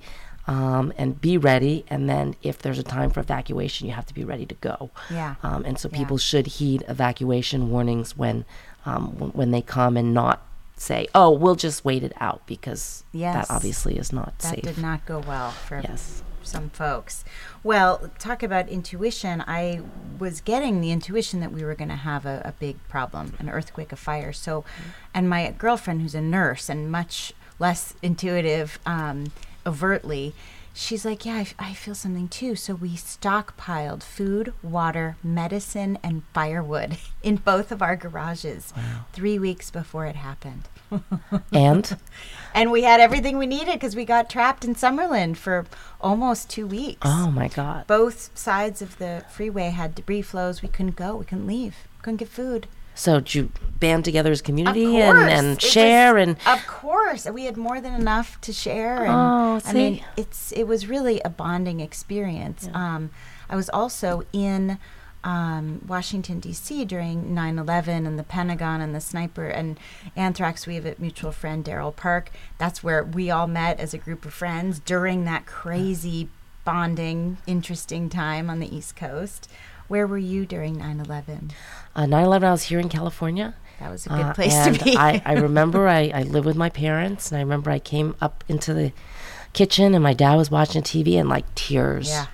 Um, 0.50 0.94
and 0.98 1.20
be 1.20 1.38
ready, 1.38 1.84
and 1.90 2.10
then 2.10 2.34
if 2.42 2.60
there's 2.60 2.80
a 2.80 2.84
time 2.84 3.10
for 3.10 3.20
evacuation, 3.20 3.86
you 3.86 3.94
have 3.94 4.06
to 4.06 4.14
be 4.14 4.24
ready 4.24 4.46
to 4.46 4.56
go. 4.56 4.92
Yeah. 5.10 5.36
Um, 5.44 5.66
and 5.66 5.78
so 5.78 5.90
Yeah. 5.92 5.98
people 5.98 6.18
should 6.18 6.48
heed 6.48 6.86
evacuation 6.88 7.70
warnings 7.70 8.16
when 8.16 8.46
um, 8.86 9.10
w- 9.16 9.34
when 9.34 9.52
they 9.52 9.62
come, 9.62 9.98
and 9.98 10.14
not 10.14 10.42
say, 10.78 11.06
"Oh, 11.14 11.32
we'll 11.32 11.56
just 11.58 11.84
wait 11.84 12.02
it 12.02 12.14
out," 12.22 12.44
because 12.48 13.04
Yes. 13.12 13.36
that 13.50 13.54
obviously 13.54 13.98
is 13.98 14.14
not 14.14 14.40
That 14.40 14.48
safe. 14.56 14.62
That 14.64 14.76
did 14.76 14.82
not 14.82 15.06
go 15.06 15.20
well 15.20 15.52
for 15.52 15.82
Yes. 15.84 16.24
Some 16.48 16.70
folks. 16.70 17.24
Well, 17.64 18.10
talk 18.18 18.42
about 18.42 18.70
intuition. 18.70 19.44
I 19.48 19.82
was 20.18 20.42
getting 20.42 20.82
the 20.82 20.92
intuition 20.92 21.40
that 21.42 21.52
we 21.52 21.64
were 21.64 21.76
going 21.76 21.90
to 21.90 21.96
have 21.96 22.26
a, 22.26 22.42
a 22.46 22.54
big 22.54 22.76
problem, 22.88 23.34
an 23.40 23.50
earthquake, 23.50 23.92
a 23.92 23.96
fire. 23.96 24.34
So, 24.34 24.64
and 25.14 25.30
my 25.30 25.52
girlfriend, 25.52 26.02
who's 26.02 26.16
a 26.16 26.22
nurse 26.22 26.70
and 26.70 26.92
much 26.92 27.34
less 27.60 27.94
intuitive, 28.02 28.80
um, 28.86 29.32
overtly, 29.66 30.34
she's 30.74 31.04
like, 31.06 31.26
yeah, 31.26 31.36
I, 31.36 31.42
f- 31.42 31.56
I 31.60 31.74
feel 31.74 31.96
something 31.96 32.28
too. 32.28 32.56
So 32.56 32.76
we 32.76 32.92
stockpiled 32.92 34.04
food, 34.04 34.54
water, 34.64 35.18
medicine, 35.24 35.98
and 36.04 36.24
firewood 36.34 36.98
in 37.24 37.38
both 37.38 37.72
of 37.72 37.82
our 37.82 37.96
garages 37.96 38.74
three 39.14 39.38
weeks 39.40 39.70
before 39.72 40.06
it 40.06 40.16
happened. 40.16 40.70
And 41.52 41.98
And 42.54 42.72
we 42.72 42.84
had 42.84 43.00
everything 43.00 43.38
we 43.38 43.46
needed 43.48 43.74
because 43.74 43.96
we 43.96 44.06
got 44.06 44.30
trapped 44.30 44.66
in 44.66 44.76
Summerland 44.76 45.38
for 45.38 45.66
almost 46.02 46.50
two 46.50 46.66
weeks. 46.68 47.00
oh 47.04 47.30
my 47.32 47.48
God. 47.48 47.88
Both 47.88 48.38
sides 48.38 48.82
of 48.82 48.98
the 48.98 49.24
freeway 49.30 49.70
had 49.70 49.96
debris 49.96 50.22
flows. 50.24 50.62
We 50.62 50.70
couldn't 50.70 50.96
go. 50.96 51.16
We 51.16 51.26
couldn't 51.26 51.48
leave. 51.48 51.76
Couldn't 52.02 52.18
get 52.18 52.30
food. 52.30 52.68
So 52.96 53.20
did 53.20 53.36
you 53.36 53.52
band 53.80 54.06
together 54.06 54.32
as 54.32 54.42
community 54.42 54.98
and, 55.00 55.18
and 55.30 55.48
it 55.48 55.62
was- 55.62 55.72
share 55.72 56.18
and 56.18 56.36
of 56.48 56.66
course 56.66 57.28
we 57.30 57.46
had 57.46 57.56
more 57.56 57.80
than 57.80 57.94
enough 57.94 58.42
to 58.42 58.52
share 58.52 59.04
and 59.04 59.12
Oh, 59.14 59.62
i 59.70 59.74
mean 59.74 59.98
see? 59.98 60.04
it's 60.18 60.52
it 60.52 60.64
was 60.64 60.88
really 60.88 61.22
a 61.24 61.30
bonding 61.30 61.80
experience 61.80 62.68
um, 62.74 63.12
i 63.52 63.56
was 63.56 63.70
also 63.70 64.24
in 64.34 64.80
um, 65.28 65.82
washington 65.88 66.40
d.c 66.40 66.86
during 66.86 67.18
9-11 67.36 68.08
and 68.08 68.18
the 68.18 68.24
pentagon 68.24 68.80
and 68.80 68.96
the 68.96 69.02
sniper 69.02 69.48
and 69.48 69.78
anthrax 70.16 70.66
we 70.66 70.76
have 70.76 70.86
a 70.86 70.96
mutual 70.98 71.34
friend 71.34 71.66
daryl 71.66 71.94
park 71.94 72.32
that's 72.58 72.82
where 72.82 73.04
we 73.04 73.30
all 73.30 73.46
met 73.48 73.78
as 73.80 73.94
a 73.94 73.98
group 73.98 74.26
of 74.26 74.34
friends 74.34 74.80
during 74.80 75.26
that 75.26 75.46
crazy 75.46 76.30
bonding 76.64 77.38
interesting 77.46 78.10
time 78.10 78.50
on 78.50 78.60
the 78.60 78.74
east 78.76 78.96
coast 78.96 79.50
where 79.90 80.08
were 80.08 80.18
you 80.18 80.46
during 80.46 80.78
9-11 80.78 81.52
uh, 81.96 82.02
9/11? 82.04 82.44
I 82.44 82.52
was 82.52 82.64
here 82.64 82.80
in 82.80 82.90
California. 82.90 83.54
that 83.80 83.90
was 83.92 84.06
a 84.06 84.10
good 84.10 84.20
Uh, 84.28 84.34
place 84.34 84.54
to 84.66 84.72
be 84.84 84.96
I, 84.98 85.22
I 85.26 85.34
remember 85.34 85.88
I, 85.88 86.12
I 86.14 86.22
lived 86.24 86.46
with 86.46 86.56
my 86.58 86.70
parents, 86.70 87.32
and 87.32 87.38
I 87.38 87.42
remember 87.42 87.72
I 87.72 87.80
came 87.80 88.16
up 88.22 88.44
into 88.48 88.74
the 88.74 88.92
kitchen, 89.54 89.94
and 89.96 90.04
my 90.04 90.14
dad 90.14 90.36
was 90.36 90.52
watching 90.52 90.84
TV, 90.84 91.20
and 91.20 91.28
like 91.30 91.46
tears 91.56 92.10
yeah 92.10 92.28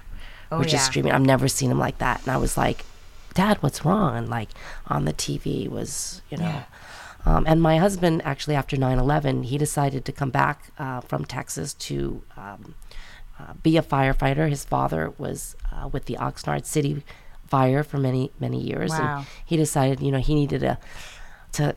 oh 0.53 0.57
were 0.59 0.63
yeah 0.63 0.71
just 0.71 0.85
streaming. 0.85 1.11
I've 1.11 1.21
never 1.21 1.47
seen 1.47 1.71
him 1.71 1.79
like 1.79 1.97
that, 1.99 2.21
and 2.21 2.29
I 2.29 2.37
was 2.37 2.57
like, 2.57 2.85
"Dad, 3.33 3.57
what's 3.61 3.83
wrong?" 3.85 4.15
And 4.15 4.29
like 4.29 4.49
on 4.87 5.05
the 5.05 5.13
TV 5.13 5.67
was, 5.69 6.21
you 6.29 6.37
know. 6.37 6.45
Yeah. 6.45 6.63
Um, 7.25 7.45
and 7.47 7.61
my 7.61 7.77
husband, 7.77 8.21
actually, 8.25 8.55
after 8.55 8.75
9 8.75 8.99
11, 8.99 9.43
he 9.43 9.57
decided 9.57 10.03
to 10.05 10.11
come 10.11 10.29
back 10.29 10.71
uh, 10.77 10.99
from 11.01 11.23
Texas 11.23 11.73
to 11.75 12.21
um, 12.35 12.75
uh, 13.39 13.53
be 13.61 13.77
a 13.77 13.81
firefighter. 13.81 14.49
His 14.49 14.65
father 14.65 15.13
was 15.17 15.55
uh, 15.71 15.87
with 15.87 16.05
the 16.05 16.15
Oxnard 16.15 16.65
City 16.65 17.03
Fire 17.47 17.83
for 17.83 17.97
many, 17.97 18.31
many 18.39 18.59
years. 18.59 18.91
Wow. 18.91 19.19
And 19.19 19.27
he 19.45 19.55
decided, 19.55 20.01
you 20.01 20.11
know, 20.11 20.19
he 20.19 20.35
needed 20.35 20.61
to, 20.61 20.77
to 21.53 21.75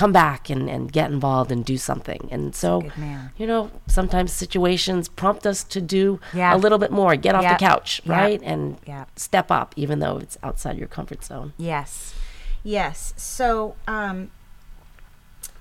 come 0.00 0.12
back 0.12 0.48
and, 0.48 0.70
and 0.70 0.90
get 0.90 1.10
involved 1.10 1.52
and 1.52 1.62
do 1.62 1.76
something. 1.76 2.26
And 2.30 2.54
so, 2.56 2.90
you 3.36 3.46
know, 3.46 3.70
sometimes 3.86 4.32
situations 4.32 5.08
prompt 5.08 5.46
us 5.46 5.62
to 5.64 5.78
do 5.82 6.18
Yeah. 6.32 6.54
a 6.54 6.56
little 6.56 6.78
bit 6.78 6.90
more, 6.90 7.16
get 7.16 7.34
off 7.34 7.42
Yep. 7.42 7.58
the 7.58 7.64
couch, 7.64 8.00
Yep. 8.04 8.16
right? 8.16 8.40
And 8.42 8.78
Yep. 8.86 9.10
step 9.18 9.50
up, 9.50 9.74
even 9.76 9.98
though 9.98 10.16
it's 10.16 10.38
outside 10.42 10.78
your 10.78 10.88
comfort 10.88 11.22
zone. 11.22 11.52
Yes. 11.58 12.14
Yes. 12.62 13.12
So, 13.18 13.74
um, 13.86 14.30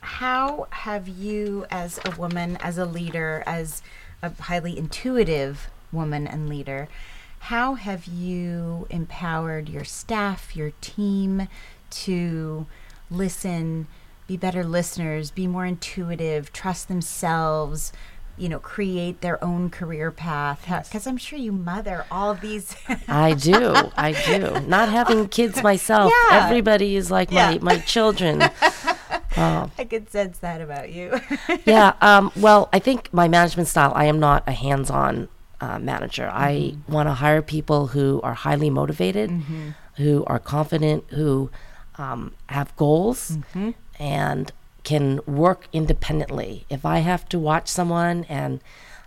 how 0.02 0.68
have 0.72 1.10
you, 1.10 1.66
as 1.70 2.00
a 2.06 2.12
woman, 2.12 2.58
as 2.62 2.78
a 2.78 2.86
leader, 2.86 3.44
as 3.46 3.82
a 4.22 4.32
highly 4.44 4.78
intuitive 4.78 5.68
woman 5.92 6.26
and 6.26 6.48
leader, 6.48 6.88
how 7.52 7.74
have 7.74 8.06
you 8.06 8.88
empowered 8.90 9.68
your 9.68 9.84
staff, 9.84 10.56
your 10.56 10.72
team 10.80 11.48
to 11.90 12.68
listen, 13.12 13.88
be 14.30 14.38
better 14.38 14.64
listeners, 14.64 15.32
be 15.32 15.48
more 15.48 15.66
intuitive, 15.66 16.54
trust 16.54 16.88
themselves? 16.88 17.92
You 18.38 18.48
know, 18.48 18.60
create 18.60 19.20
their 19.20 19.44
own 19.44 19.70
career 19.70 20.12
path. 20.12 20.62
Because 20.88 21.06
I'm 21.08 21.18
sure 21.18 21.38
you 21.38 21.52
mother 21.52 22.06
all 22.10 22.34
these. 22.36 22.74
I 23.10 23.34
do. 23.34 23.74
I 23.98 24.12
do. 24.26 24.62
Not 24.66 24.88
having 24.88 25.28
kids 25.28 25.62
myself, 25.62 26.14
Yeah. 26.32 26.46
everybody 26.46 26.96
is 26.96 27.12
like 27.12 27.32
Yeah. 27.32 27.52
my, 27.56 27.60
my 27.74 27.78
children. 27.80 28.44
Oh, 29.38 29.70
I 29.78 29.86
could 29.86 30.10
sense 30.12 30.40
that 30.40 30.60
about 30.60 30.92
you. 30.92 31.20
yeah. 31.66 31.94
Um, 32.02 32.32
well, 32.36 32.68
I 32.74 32.80
think 32.80 33.14
my 33.14 33.28
management 33.28 33.68
style, 33.70 33.94
I 33.96 34.06
am 34.06 34.20
not 34.20 34.44
a 34.48 34.52
hands 34.52 34.90
on 34.90 35.30
uh, 35.62 35.78
manager. 35.80 36.30
I 36.34 36.74
Mm-hmm. 36.74 36.92
want 36.92 37.08
to 37.08 37.14
hire 37.14 37.42
people 37.42 37.88
who 37.88 38.20
are 38.22 38.34
highly 38.34 38.70
motivated, 38.70 39.30
Mm-hmm. 39.30 39.70
who 39.98 40.24
are 40.26 40.40
confident, 40.40 41.06
who 41.12 41.52
um, 41.98 42.34
have 42.48 42.76
goals, 42.76 43.32
Mm-hmm. 43.38 43.72
And 44.00 44.52
can 44.84 45.20
work 45.26 45.68
independently. 45.74 46.66
If 46.70 46.86
I 46.86 47.00
have 47.00 47.28
to 47.30 47.40
watch 47.40 47.68
someone 47.68 48.26
and 48.30 48.62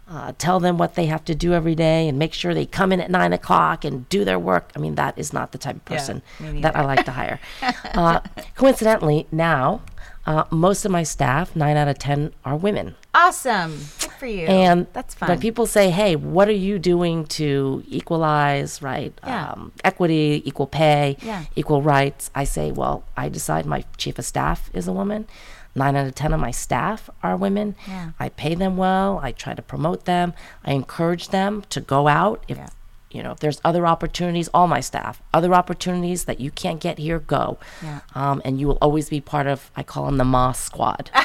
uh, 0.09 0.33
tell 0.37 0.61
them 0.61 0.77
what 0.77 0.95
they 0.95 1.07
have 1.07 1.25
to 1.25 1.35
do 1.35 1.55
every 1.55 1.75
day 1.75 2.09
and 2.09 2.19
make 2.19 2.35
sure 2.35 2.53
they 2.53 2.67
come 2.67 2.93
in 2.93 3.01
at 3.01 3.11
nine 3.11 3.33
o'clock 3.33 3.85
and 3.85 4.09
do 4.09 4.25
their 4.25 4.39
work. 4.39 4.71
I 4.77 4.79
mean, 4.79 4.97
that 4.97 5.19
is 5.19 5.33
not 5.33 5.53
the 5.53 5.59
type 5.59 5.77
of 5.77 5.85
person 5.85 6.23
me 6.39 6.61
that 6.61 6.77
I 6.77 6.85
like 6.85 7.05
to 7.07 7.13
hire. 7.13 7.41
uh, 7.95 8.21
coincidentally, 8.55 9.27
now 9.33 9.81
uh, 10.27 10.45
most 10.51 10.85
of 10.85 10.91
my 10.91 11.03
staff, 11.03 11.57
nine 11.57 11.77
out 11.77 11.89
of 11.89 11.99
ten, 11.99 12.35
are 12.45 12.57
women. 12.57 12.95
Awesome. 13.15 13.79
For 14.23 14.27
you. 14.29 14.47
And 14.47 14.87
that's 14.93 15.15
fun. 15.17 15.29
When 15.31 15.41
people 15.41 15.67
say, 15.67 15.91
"Hey, 15.91 16.15
what 16.15 16.47
are 16.47 16.61
you 16.69 16.79
doing 16.79 17.27
to 17.39 17.83
equalize, 17.89 18.81
right? 18.81 19.13
Yeah. 19.27 19.51
Um, 19.51 19.73
equity, 19.83 20.43
equal 20.45 20.69
pay, 20.69 21.17
Yeah. 21.21 21.43
equal 21.57 21.83
rights?" 21.83 22.31
I 22.33 22.45
say, 22.45 22.71
"Well, 22.71 23.03
I 23.17 23.29
decide 23.29 23.67
my 23.67 23.85
chief 23.97 24.21
of 24.21 24.25
staff 24.25 24.71
is 24.73 24.87
a 24.87 24.93
woman. 24.93 25.27
Nine 25.75 25.97
out 25.97 26.07
of 26.07 26.15
ten 26.15 26.33
of 26.33 26.39
my 26.39 26.53
staff 26.53 27.11
are 27.25 27.37
women. 27.37 27.75
Yeah. 27.89 28.11
I 28.21 28.29
pay 28.29 28.55
them 28.55 28.77
well. 28.77 29.19
I 29.21 29.33
try 29.33 29.55
to 29.55 29.63
promote 29.73 30.05
them. 30.05 30.35
I 30.65 30.71
encourage 30.73 31.27
them 31.31 31.65
to 31.71 31.81
go 31.81 32.07
out 32.07 32.45
if." 32.47 32.57
Yeah. 32.59 32.69
You 33.11 33.23
know, 33.25 33.33
if 33.33 33.41
there's 33.41 33.61
other 33.65 33.87
opportunities, 33.89 34.49
all 34.55 34.69
my 34.69 34.81
staff, 34.81 35.21
other 35.35 35.53
opportunities 35.53 36.25
that 36.27 36.39
you 36.41 36.51
can't 36.53 36.81
get 36.81 36.97
here, 36.99 37.19
go. 37.19 37.59
Yeah. 37.83 37.99
Um, 38.15 38.41
and 38.45 38.59
you 38.61 38.69
will 38.69 38.79
always 38.81 39.09
be 39.11 39.21
part 39.21 39.47
of, 39.47 39.71
I 39.77 39.83
call 39.83 40.07
them 40.07 40.17
the 40.17 40.25
Moss 40.25 40.59
Squad. 40.61 41.11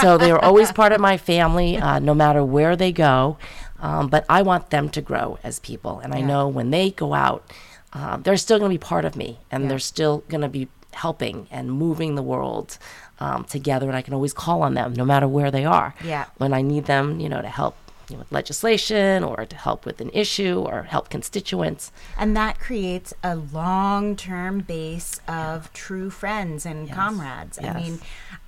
So 0.00 0.18
they 0.18 0.30
are 0.30 0.42
always 0.42 0.72
part 0.72 0.92
of 0.92 1.00
my 1.00 1.16
family, 1.16 1.76
uh, 1.76 1.98
no 1.98 2.14
matter 2.14 2.44
where 2.44 2.76
they 2.76 2.92
go. 2.92 3.36
Um, 3.80 4.08
but 4.08 4.24
I 4.28 4.42
want 4.42 4.70
them 4.70 4.88
to 4.90 5.00
grow 5.00 5.38
as 5.42 5.58
people. 5.60 6.00
And 6.00 6.14
I 6.14 6.20
know 6.20 6.48
when 6.48 6.70
they 6.70 6.90
go 6.90 7.14
out, 7.14 7.44
uh, 7.92 8.16
they're 8.16 8.36
still 8.36 8.58
going 8.58 8.70
to 8.70 8.74
be 8.78 8.82
part 8.84 9.04
of 9.04 9.14
me 9.16 9.38
and 9.50 9.64
Yeah. 9.64 9.68
they're 9.70 9.78
still 9.78 10.24
going 10.28 10.40
to 10.40 10.48
be 10.48 10.68
helping 10.92 11.46
and 11.50 11.70
moving 11.70 12.14
the 12.14 12.22
world 12.22 12.78
um, 13.20 13.44
together. 13.44 13.86
And 13.86 13.96
I 13.96 14.02
can 14.02 14.14
always 14.14 14.32
call 14.32 14.62
on 14.62 14.74
them 14.74 14.94
no 14.94 15.04
matter 15.04 15.28
where 15.28 15.50
they 15.50 15.64
are. 15.64 15.94
Yeah. 16.04 16.24
When 16.38 16.52
I 16.52 16.62
need 16.62 16.86
them, 16.86 17.20
you 17.20 17.28
know, 17.28 17.42
to 17.42 17.48
help 17.48 17.76
you 18.08 18.16
know, 18.16 18.20
with 18.20 18.32
legislation 18.32 19.24
or 19.24 19.44
to 19.46 19.56
help 19.56 19.84
with 19.86 20.00
an 20.00 20.10
issue 20.12 20.60
or 20.60 20.84
help 20.84 21.08
constituents. 21.08 21.90
and 22.18 22.36
that 22.36 22.58
creates 22.58 23.12
a 23.22 23.34
long-term 23.36 24.60
base 24.60 25.20
of 25.26 25.72
true 25.72 26.10
friends 26.10 26.66
and 26.66 26.90
comrades. 26.90 27.58
I 27.58 27.72
mean, 27.72 28.00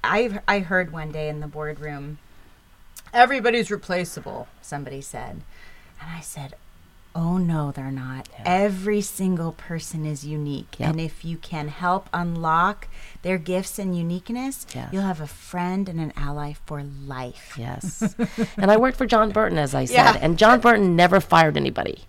I 0.05 0.41
I 0.47 0.61
heard 0.61 0.93
one 0.93 1.11
day 1.13 1.29
in 1.29 1.41
the 1.41 1.47
boardroom, 1.47 2.19
everybody's 3.13 3.71
replaceable. 3.71 4.49
Somebody 4.63 5.01
said, 5.01 5.43
and 6.01 6.11
I 6.11 6.21
said, 6.21 6.55
"Oh 7.17 7.39
no, 7.39 7.73
they're 7.73 7.91
not. 7.91 8.29
Every 8.45 9.01
single 9.01 9.53
person 9.53 10.05
is 10.05 10.25
unique, 10.25 10.77
Yep. 10.79 10.89
and 10.91 11.01
if 11.01 11.25
you 11.25 11.37
can 11.39 11.69
help 11.69 12.09
unlock 12.13 12.89
their 13.23 13.39
gifts 13.39 13.79
and 13.79 13.97
uniqueness, 13.97 14.67
you'll 14.93 15.03
have 15.03 15.21
a 15.21 15.27
friend 15.27 15.89
and 15.89 15.99
an 15.99 16.13
ally 16.17 16.53
for 16.67 16.83
life." 16.83 17.55
Yes. 17.59 18.15
and 18.59 18.71
I 18.71 18.77
worked 18.77 18.99
for 18.99 19.07
John 19.07 19.31
Burton, 19.31 19.59
as 19.59 19.75
I 19.75 19.87
said. 19.87 19.95
Yeah. 19.95 20.19
And 20.21 20.39
John 20.39 20.61
Burton 20.61 20.95
never 20.95 21.21
fired 21.21 21.57
anybody 21.57 22.05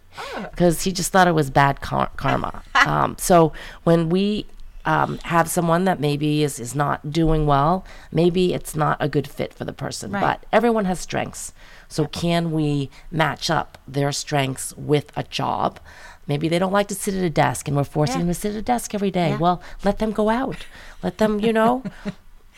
because 0.52 0.84
he 0.84 0.92
just 0.92 1.12
thought 1.12 1.28
it 1.28 1.36
was 1.36 1.50
bad 1.50 1.80
car- 1.82 2.12
karma. 2.18 2.62
um, 2.86 3.16
so 3.18 3.54
when 3.84 4.10
we 4.10 4.46
um, 4.86 5.20
have 5.26 5.50
someone 5.50 5.84
that 5.84 6.00
maybe 6.00 6.44
is, 6.44 6.60
is 6.60 6.74
not 6.74 7.12
doing 7.12 7.46
well, 7.46 7.86
maybe 8.12 8.54
it's 8.54 8.76
not 8.76 8.98
a 9.02 9.10
good 9.10 9.28
fit 9.28 9.54
for 9.54 9.66
the 9.66 9.74
person. 9.74 10.12
Right. 10.12 10.22
But 10.22 10.46
everyone 10.52 10.86
has 10.86 11.00
strengths. 11.00 11.52
So 11.88 12.06
can 12.08 12.52
we 12.52 12.90
match 13.12 13.50
up 13.50 13.78
their 13.88 14.12
strengths 14.12 14.76
with 14.78 15.12
a 15.16 15.24
job? 15.24 15.80
Maybe 16.28 16.50
they 16.50 16.60
don't 16.60 16.74
like 16.74 16.88
to 16.90 16.96
sit 16.96 17.14
at 17.14 17.24
a 17.24 17.30
desk 17.30 17.68
and 17.68 17.78
we're 17.78 17.86
forcing 17.86 18.16
Yeah. 18.16 18.26
them 18.26 18.28
to 18.28 18.34
sit 18.34 18.52
at 18.52 18.58
a 18.58 18.62
desk 18.62 18.94
every 18.94 19.12
day. 19.12 19.30
Yeah. 19.30 19.38
Well, 19.38 19.62
let 19.84 20.00
them 20.00 20.12
go 20.12 20.30
out. 20.30 20.66
Let 21.02 21.18
them, 21.18 21.40
you 21.40 21.54
know. 21.54 21.84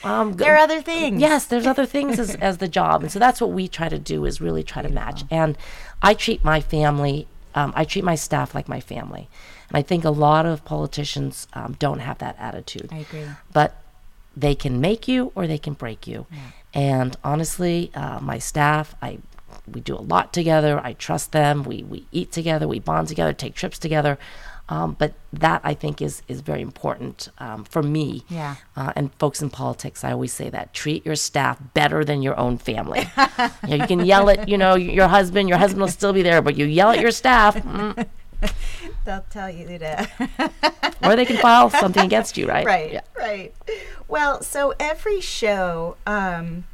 Um, 0.02 0.32
There 0.34 0.54
are 0.56 0.60
other 0.60 0.82
things. 0.82 1.20
Yes, 1.20 1.46
there's 1.46 1.68
other 1.68 1.86
things 1.86 2.20
as, 2.20 2.34
as 2.50 2.60
the 2.60 2.70
job, 2.70 3.02
and 3.04 3.12
so 3.12 3.20
that's 3.20 3.42
what 3.42 3.52
we 3.52 3.68
try 3.68 3.90
to 3.90 4.00
do 4.00 4.24
is 4.24 4.40
really 4.40 4.64
try 4.64 4.82
to 4.82 4.88
match. 4.88 5.26
And 5.30 5.58
I 6.02 6.14
treat 6.14 6.42
my 6.42 6.62
family, 6.62 7.28
um, 7.54 7.74
I 7.76 7.84
treat 7.84 8.06
my 8.06 8.16
staff 8.16 8.56
like 8.56 8.70
my 8.70 8.80
family, 8.80 9.28
and 9.68 9.76
I 9.78 9.82
think 9.82 10.06
a 10.06 10.10
lot 10.10 10.46
of 10.46 10.64
politicians 10.64 11.50
um, 11.52 11.76
don't 11.80 12.00
have 12.00 12.20
that 12.20 12.38
attitude. 12.40 12.88
I 12.94 13.00
agree. 13.00 13.26
But 13.52 13.76
they 14.38 14.56
can 14.56 14.80
make 14.80 15.10
you 15.10 15.34
or 15.36 15.48
they 15.48 15.58
can 15.58 15.74
break 15.74 16.08
you. 16.08 16.28
And 16.74 17.18
honestly, 17.24 17.92
uh, 17.96 18.20
my 18.20 18.38
staff, 18.38 18.96
I 19.02 19.20
we 19.68 19.82
do 19.82 19.96
a 19.96 20.02
lot 20.02 20.34
together. 20.34 20.80
I 20.84 20.94
trust 20.94 21.32
them. 21.32 21.64
We 21.64 21.84
we 21.84 22.06
eat 22.12 22.32
together. 22.32 22.68
We 22.68 22.80
bond 22.80 23.08
together. 23.08 23.34
Take 23.34 23.56
trips 23.56 23.80
together. 23.80 24.18
Um, 24.70 24.96
but 25.00 25.14
that 25.34 25.62
I 25.64 25.74
think 25.74 26.00
is 26.00 26.22
is 26.28 26.42
very 26.42 26.62
important 26.62 27.30
um, 27.40 27.64
for 27.64 27.82
me. 27.82 28.24
Yeah. 28.30 28.56
Uh, 28.76 28.94
and 28.96 29.12
folks 29.16 29.42
in 29.42 29.50
politics, 29.50 30.04
I 30.04 30.12
always 30.12 30.32
say 30.32 30.50
that 30.52 30.74
treat 30.74 31.06
your 31.06 31.16
staff 31.16 31.60
better 31.74 32.06
than 32.06 32.22
your 32.22 32.38
own 32.40 32.60
family. 32.60 33.00
you, 33.18 33.70
know, 33.70 33.76
you 33.76 33.88
can 33.88 34.06
yell 34.06 34.30
at 34.30 34.48
you 34.48 34.60
know 34.60 34.76
your 34.76 35.08
husband. 35.08 35.50
Your 35.50 35.58
husband 35.58 35.82
will 35.82 35.88
still 35.88 36.14
be 36.14 36.22
there, 36.22 36.42
but 36.44 36.56
you 36.56 36.66
yell 36.66 36.92
at 36.92 37.00
your 37.00 37.12
staff, 37.12 37.56
mm, 37.56 38.06
They'll 39.06 39.26
tell 39.30 39.50
you 39.50 39.78
that. 39.80 40.10
or 41.04 41.16
they 41.16 41.26
can 41.26 41.38
file 41.38 41.70
something 41.70 42.04
against 42.04 42.38
you, 42.38 42.48
right? 42.48 42.66
right 42.66 42.94
Yeah. 42.94 43.02
right 43.18 43.54
well 44.08 44.42
so 44.42 44.74
every 44.80 45.22
show 45.22 45.96
um, 46.06 46.66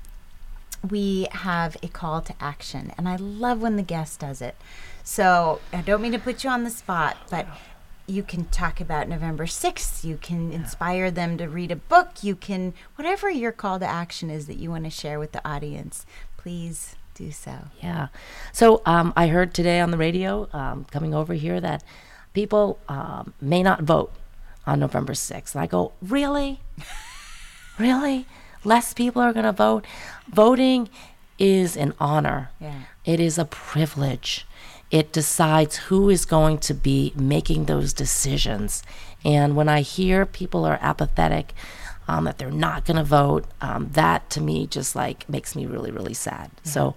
we 0.89 1.27
have 1.31 1.77
a 1.83 1.87
call 1.87 2.21
to 2.21 2.33
action 2.39 2.91
and 2.97 3.07
i 3.07 3.15
love 3.15 3.61
when 3.61 3.75
the 3.75 3.83
guest 3.83 4.19
does 4.19 4.41
it 4.41 4.55
so 5.03 5.59
i 5.73 5.81
don't 5.81 6.01
mean 6.01 6.11
to 6.11 6.19
put 6.19 6.43
you 6.43 6.49
on 6.49 6.63
the 6.63 6.69
spot 6.69 7.17
but 7.29 7.47
you 8.07 8.21
can 8.23 8.45
talk 8.45 8.79
about 8.79 9.07
november 9.09 9.45
6th 9.45 10.03
you 10.03 10.17
can 10.17 10.51
inspire 10.51 11.09
them 11.11 11.37
to 11.37 11.47
read 11.47 11.71
a 11.71 11.75
book 11.75 12.23
you 12.23 12.35
can 12.35 12.73
whatever 12.95 13.29
your 13.29 13.51
call 13.51 13.79
to 13.79 13.85
action 13.85 14.29
is 14.29 14.47
that 14.47 14.57
you 14.57 14.69
want 14.69 14.83
to 14.83 14.89
share 14.89 15.19
with 15.19 15.31
the 15.31 15.47
audience 15.47 16.05
please 16.37 16.95
do 17.15 17.31
so 17.31 17.53
Yeah. 17.81 18.07
So 18.51 18.81
um, 18.85 19.13
I 19.15 19.27
heard 19.27 19.53
today 19.53 19.79
on 19.79 19.89
the 19.91 19.97
radio 19.97 20.49
um, 20.51 20.85
coming 20.91 21.15
over 21.15 21.33
here 21.33 21.61
that 21.61 21.81
people 22.35 22.77
um, 22.87 23.33
may 23.41 23.63
not 23.63 23.81
vote 23.81 24.11
on 24.67 24.79
November 24.79 25.13
6th. 25.13 25.55
And 25.55 25.63
I 25.63 25.67
go, 25.67 25.93
really? 26.01 26.59
really? 27.79 28.27
Less 28.63 28.93
people 28.93 29.21
are 29.21 29.33
going 29.33 29.45
to 29.45 29.51
vote? 29.51 29.85
Voting 30.27 30.89
is 31.39 31.75
an 31.75 31.93
honor. 31.99 32.51
Yeah. 32.59 32.81
It 33.05 33.19
is 33.19 33.37
a 33.37 33.45
privilege. 33.45 34.45
It 34.91 35.11
decides 35.11 35.77
who 35.77 36.09
is 36.09 36.25
going 36.25 36.59
to 36.59 36.73
be 36.73 37.13
making 37.15 37.65
those 37.65 37.93
decisions. 37.93 38.83
And 39.23 39.55
when 39.55 39.69
I 39.69 39.81
hear 39.81 40.25
people 40.25 40.65
are 40.65 40.79
apathetic, 40.81 41.53
um, 42.07 42.25
that 42.25 42.37
they're 42.37 42.51
not 42.51 42.85
going 42.85 42.97
to 42.97 43.03
vote, 43.03 43.45
um, 43.61 43.89
that 43.93 44.29
to 44.31 44.41
me 44.41 44.67
just 44.67 44.95
like 44.95 45.27
makes 45.27 45.55
me 45.55 45.65
really, 45.65 45.89
really 45.89 46.13
sad. 46.13 46.51
So, 46.63 46.95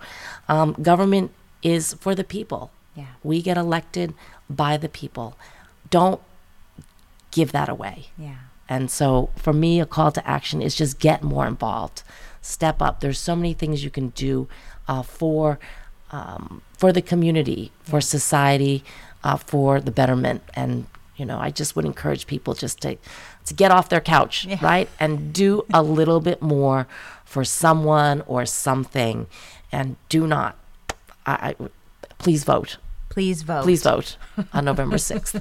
um, 0.49 0.75
government 0.83 1.31
is 1.63 1.95
for 1.95 2.15
the 2.15 2.25
people. 2.25 2.71
Yeah. 3.01 3.13
We 3.31 3.37
get 3.49 3.57
elected 3.57 4.09
by 4.63 4.73
the 4.85 4.89
people. 5.01 5.29
Don't 5.91 6.21
give 7.37 7.51
that 7.53 7.69
away. 7.69 7.97
yeah 8.27 8.41
And 8.69 8.91
so 8.99 9.09
for 9.45 9.53
me, 9.65 9.81
a 9.81 9.87
call 9.97 10.11
to 10.19 10.23
action 10.37 10.59
is 10.67 10.75
just 10.83 10.99
get 11.09 11.19
more 11.23 11.47
involved, 11.55 12.03
step 12.57 12.77
up. 12.87 12.95
There's 13.01 13.19
so 13.31 13.35
many 13.41 13.55
things 13.61 13.77
you 13.87 13.91
can 13.99 14.09
do 14.29 14.35
uh, 14.93 15.03
for 15.19 15.59
um, 16.19 16.63
for 16.81 16.91
the 16.93 17.03
community, 17.13 17.63
for 17.91 18.01
society, 18.01 18.77
uh, 19.27 19.37
for 19.51 19.71
the 19.87 19.91
betterment. 20.01 20.41
And 20.55 20.73
you 21.19 21.27
know, 21.29 21.39
I 21.47 21.51
just 21.61 21.71
would 21.77 21.85
encourage 21.93 22.25
people 22.35 22.53
just 22.65 22.77
to 22.85 22.91
to 23.49 23.53
get 23.63 23.71
off 23.77 23.87
their 23.89 24.01
couch, 24.17 24.35
Yeah. 24.45 24.59
right, 24.73 24.89
and 25.01 25.33
do 25.43 25.51
a 25.73 25.83
little 25.99 26.21
bit 26.21 26.41
more 26.57 26.81
for 27.25 27.45
someone 27.45 28.23
or 28.27 28.47
something, 28.47 29.27
and 29.73 29.97
do 30.09 30.21
not. 30.27 30.53
I, 31.27 31.35
I 31.49 31.55
please 32.25 32.45
vote. 32.45 32.79
Please 33.09 33.43
vote 33.43 33.63
Please 33.65 33.83
vote 33.83 34.17
on 34.53 34.65
November 34.65 34.99
sixth. 35.11 35.41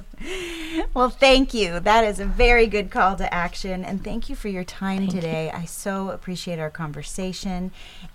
Well, 0.94 1.10
thank 1.10 1.54
you. 1.54 1.80
That 1.80 2.04
is 2.04 2.20
a 2.20 2.24
very 2.24 2.66
good 2.66 2.90
call 2.90 3.16
to 3.16 3.32
action. 3.32 3.84
And 3.84 4.02
thank 4.02 4.28
you 4.28 4.36
for 4.36 4.48
your 4.48 4.64
time 4.64 5.08
today. 5.08 5.50
I 5.50 5.64
so 5.64 6.10
appreciate 6.10 6.58
our 6.58 6.70
conversation. 6.70 7.70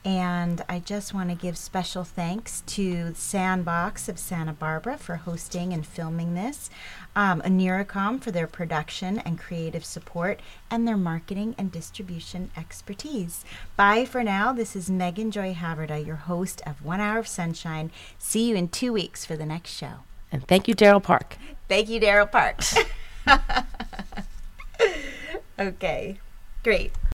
And 0.05 0.63
I 0.67 0.79
just 0.79 1.13
want 1.13 1.29
to 1.29 1.35
give 1.35 1.57
special 1.57 2.03
thanks 2.03 2.61
to 2.67 3.13
Sandbox 3.15 4.09
of 4.09 4.19
Santa 4.19 4.53
Barbara 4.53 4.97
for 4.97 5.17
hosting 5.17 5.73
and 5.73 5.85
filming 5.85 6.35
this, 6.35 6.69
um, 7.15 7.41
Aniricom 7.41 8.21
for 8.21 8.31
their 8.31 8.47
production 8.47 9.19
and 9.19 9.39
creative 9.39 9.85
support, 9.85 10.39
and 10.69 10.87
their 10.87 10.97
marketing 10.97 11.55
and 11.57 11.71
distribution 11.71 12.51
expertise. 12.57 13.45
Bye 13.75 14.05
for 14.05 14.23
now. 14.23 14.53
This 14.53 14.75
is 14.75 14.89
Megan 14.89 15.31
Joy 15.31 15.53
Haverda, 15.53 16.05
your 16.05 16.15
host 16.15 16.61
of 16.65 16.83
One 16.83 16.99
Hour 16.99 17.19
of 17.19 17.27
Sunshine. 17.27 17.91
See 18.17 18.49
you 18.49 18.55
in 18.55 18.69
two 18.69 18.93
weeks 18.93 19.25
for 19.25 19.35
the 19.35 19.45
next 19.45 19.71
show. 19.71 19.99
And 20.31 20.47
thank 20.47 20.67
you, 20.67 20.75
Daryl 20.75 21.03
Park. 21.03 21.37
Thank 21.67 21.89
you, 21.89 21.99
Daryl 21.99 22.31
Parks. 22.31 22.75
okay, 25.59 26.19
great. 26.63 26.91